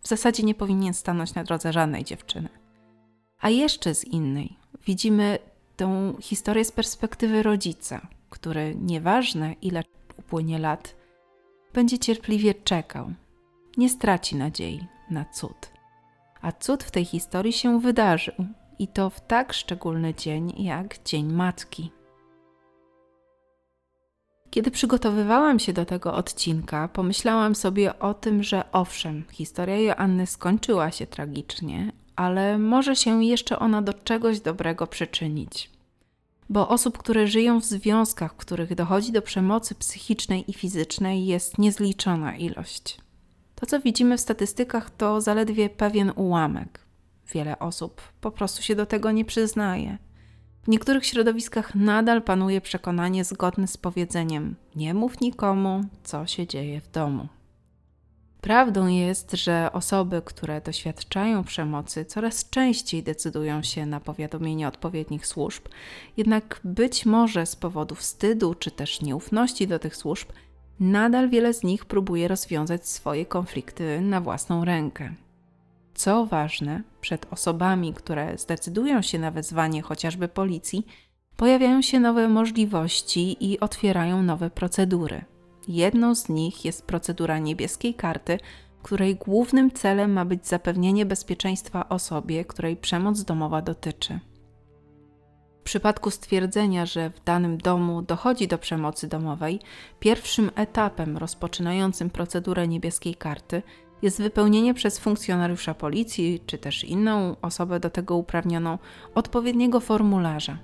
[0.00, 2.48] W zasadzie nie powinien stanąć na drodze żadnej dziewczyny.
[3.40, 4.56] A jeszcze z innej
[4.86, 5.38] widzimy
[5.76, 9.82] tę historię z perspektywy rodzica, który nieważne ile
[10.18, 10.96] upłynie lat,
[11.74, 13.12] będzie cierpliwie czekał,
[13.76, 15.70] nie straci nadziei na cud.
[16.42, 18.34] A cud w tej historii się wydarzył
[18.78, 21.90] i to w tak szczególny dzień jak Dzień Matki.
[24.50, 30.90] Kiedy przygotowywałam się do tego odcinka, pomyślałam sobie o tym, że owszem, historia Joanny skończyła
[30.90, 35.70] się tragicznie, ale może się jeszcze ona do czegoś dobrego przyczynić.
[36.48, 41.58] Bo osób, które żyją w związkach, w których dochodzi do przemocy psychicznej i fizycznej, jest
[41.58, 43.05] niezliczona ilość.
[43.60, 46.80] To, co widzimy w statystykach, to zaledwie pewien ułamek.
[47.32, 49.98] Wiele osób po prostu się do tego nie przyznaje.
[50.62, 56.80] W niektórych środowiskach nadal panuje przekonanie zgodne z powiedzeniem: nie mów nikomu, co się dzieje
[56.80, 57.28] w domu.
[58.40, 65.62] Prawdą jest, że osoby, które doświadczają przemocy, coraz częściej decydują się na powiadomienie odpowiednich służb,
[66.16, 70.28] jednak być może z powodu wstydu czy też nieufności do tych służb
[70.80, 75.14] nadal wiele z nich próbuje rozwiązać swoje konflikty na własną rękę.
[75.94, 80.86] Co ważne, przed osobami, które zdecydują się na wezwanie chociażby policji,
[81.36, 85.24] pojawiają się nowe możliwości i otwierają nowe procedury.
[85.68, 88.38] Jedną z nich jest procedura niebieskiej karty,
[88.82, 94.20] której głównym celem ma być zapewnienie bezpieczeństwa osobie, której przemoc domowa dotyczy.
[95.66, 99.60] Przypadku stwierdzenia, że w danym domu dochodzi do przemocy domowej,
[100.00, 103.62] pierwszym etapem rozpoczynającym procedurę niebieskiej karty
[104.02, 108.78] jest wypełnienie przez funkcjonariusza policji czy też inną osobę do tego uprawnioną
[109.14, 110.58] odpowiedniego formularza.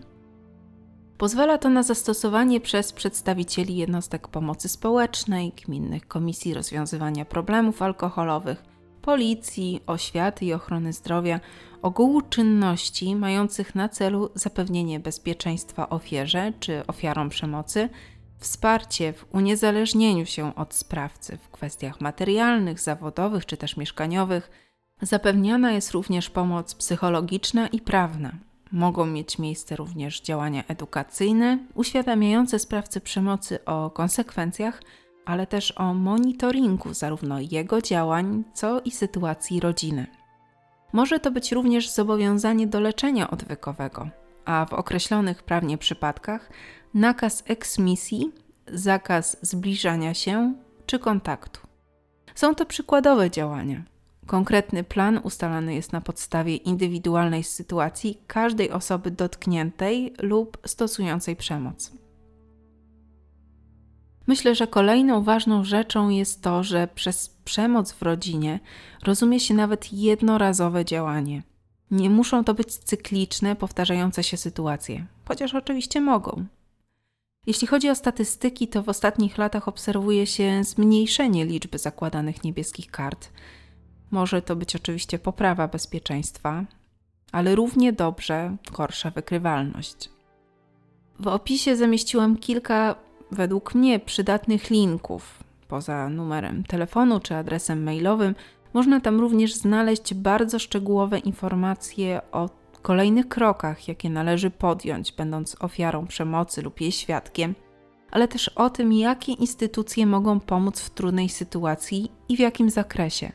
[1.19, 8.72] Pozwala to na zastosowanie przez przedstawicieli jednostek pomocy społecznej, gminnych komisji rozwiązywania problemów alkoholowych,
[9.03, 11.41] policji, oświaty i ochrony zdrowia
[11.83, 17.89] ogółu czynności mających na celu zapewnienie bezpieczeństwa ofierze czy ofiarom przemocy,
[18.39, 24.51] wsparcie w uniezależnieniu się od sprawcy w kwestiach materialnych, zawodowych czy też mieszkaniowych.
[25.03, 28.33] Zapewniana jest również pomoc psychologiczna i prawna.
[28.73, 34.83] Mogą mieć miejsce również działania edukacyjne, uświadamiające sprawcy przemocy o konsekwencjach,
[35.25, 40.07] ale też o monitoringu zarówno jego działań, co i sytuacji rodziny.
[40.93, 44.09] Może to być również zobowiązanie do leczenia odwykowego,
[44.45, 46.51] a w określonych prawnie przypadkach
[46.95, 48.33] nakaz eksmisji,
[48.67, 50.55] zakaz zbliżania się
[50.87, 51.61] czy kontaktu.
[52.35, 53.83] Są to przykładowe działania.
[54.27, 62.02] Konkretny plan ustalany jest na podstawie indywidualnej sytuacji każdej osoby dotkniętej lub stosującej przemoc.
[64.33, 68.61] Myślę, że kolejną ważną rzeczą jest to, że przez przemoc w rodzinie
[69.03, 71.43] rozumie się nawet jednorazowe działanie.
[71.91, 76.45] Nie muszą to być cykliczne, powtarzające się sytuacje, chociaż oczywiście mogą.
[77.47, 83.31] Jeśli chodzi o statystyki, to w ostatnich latach obserwuje się zmniejszenie liczby zakładanych niebieskich kart.
[84.11, 86.65] Może to być oczywiście poprawa bezpieczeństwa,
[87.33, 90.11] ale równie dobrze gorsza wykrywalność.
[91.21, 92.95] W opisie zamieściłam kilka
[93.33, 95.45] według mnie przydatnych linków.
[95.69, 98.35] Poza numerem telefonu czy adresem mailowym,
[98.75, 102.51] można tam również znaleźć bardzo szczegółowe informacje o
[102.83, 107.55] kolejnych krokach, jakie należy podjąć, będąc ofiarą przemocy lub jej świadkiem,
[108.11, 113.33] ale też o tym, jakie instytucje mogą pomóc w trudnej sytuacji i w jakim zakresie.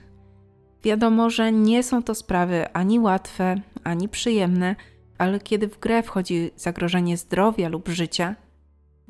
[0.84, 4.76] Wiadomo, że nie są to sprawy ani łatwe, ani przyjemne,
[5.18, 8.36] ale kiedy w grę wchodzi zagrożenie zdrowia lub życia,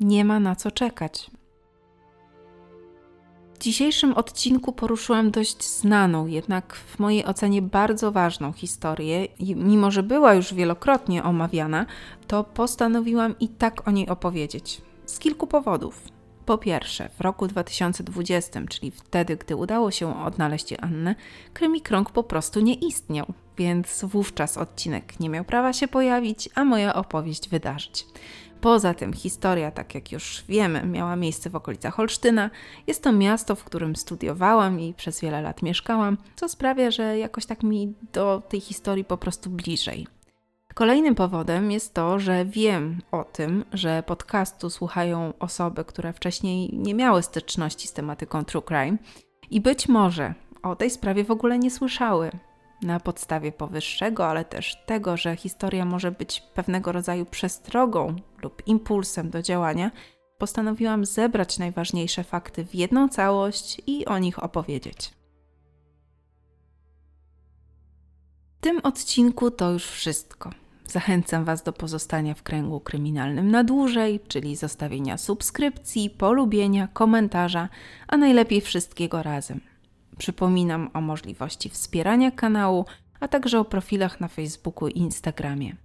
[0.00, 1.30] nie ma na co czekać.
[3.54, 9.90] W dzisiejszym odcinku poruszyłam dość znaną, jednak w mojej ocenie bardzo ważną historię i mimo,
[9.90, 11.86] że była już wielokrotnie omawiana,
[12.26, 14.80] to postanowiłam i tak o niej opowiedzieć.
[15.06, 16.02] Z kilku powodów.
[16.46, 21.14] Po pierwsze, w roku 2020, czyli wtedy, gdy udało się odnaleźć Annę,
[21.54, 23.26] Krymi Krąg po prostu nie istniał,
[23.56, 28.06] więc wówczas odcinek nie miał prawa się pojawić, a moja opowieść wydarzyć.
[28.60, 32.50] Poza tym historia, tak jak już wiemy, miała miejsce w okolicach Holsztyna.
[32.86, 37.46] Jest to miasto, w którym studiowałam i przez wiele lat mieszkałam, co sprawia, że jakoś
[37.46, 40.06] tak mi do tej historii po prostu bliżej.
[40.74, 46.94] Kolejnym powodem jest to, że wiem o tym, że podcastu słuchają osoby, które wcześniej nie
[46.94, 48.98] miały styczności z tematyką true crime
[49.50, 52.30] i być może o tej sprawie w ogóle nie słyszały.
[52.82, 59.30] Na podstawie powyższego, ale też tego, że historia może być pewnego rodzaju przestrogą lub impulsem
[59.30, 59.90] do działania,
[60.38, 65.10] postanowiłam zebrać najważniejsze fakty w jedną całość i o nich opowiedzieć.
[68.58, 70.50] W tym odcinku to już wszystko.
[70.86, 77.68] Zachęcam Was do pozostania w kręgu kryminalnym na dłużej, czyli zostawienia subskrypcji, polubienia, komentarza,
[78.08, 79.60] a najlepiej wszystkiego razem.
[80.18, 82.84] Przypominam o możliwości wspierania kanału,
[83.20, 85.76] a także o profilach na Facebooku i Instagramie.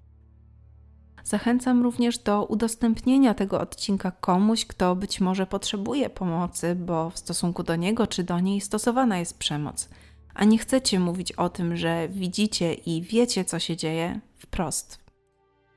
[1.23, 7.63] Zachęcam również do udostępnienia tego odcinka komuś, kto być może potrzebuje pomocy, bo w stosunku
[7.63, 9.89] do niego czy do niej stosowana jest przemoc.
[10.33, 15.03] A nie chcecie mówić o tym, że widzicie i wiecie, co się dzieje wprost.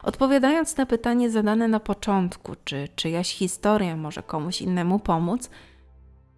[0.02, 5.50] Odpowiadając na pytanie zadane na początku, czy czyjaś historia może komuś innemu pomóc,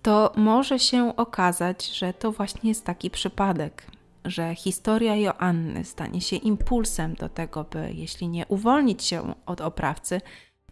[0.08, 3.86] to może się okazać, że to właśnie jest taki przypadek,
[4.24, 10.20] że historia Joanny stanie się impulsem do tego, by jeśli nie uwolnić się od oprawcy,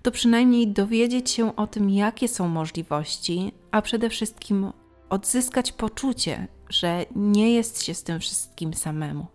[0.02, 4.72] to przynajmniej dowiedzieć się o tym, jakie są możliwości, a przede wszystkim
[5.10, 9.26] odzyskać poczucie, że nie jest się z tym wszystkim samemu.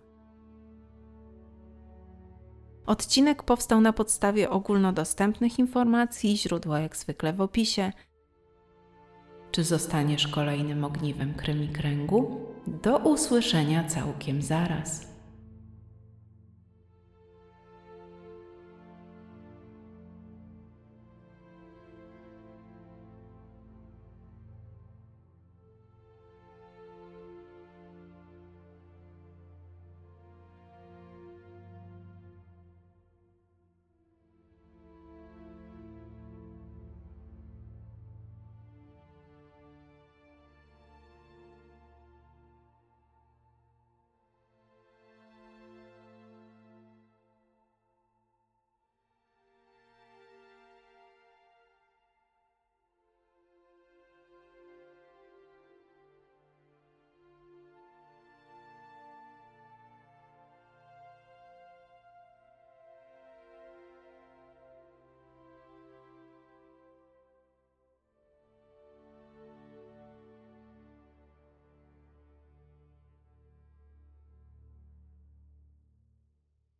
[2.86, 7.92] Odcinek powstał na podstawie ogólnodostępnych informacji, źródła jak zwykle w opisie.
[9.52, 11.34] Czy zostaniesz kolejnym ogniwem
[11.72, 12.40] kręgu?
[12.66, 15.11] Do usłyszenia całkiem zaraz.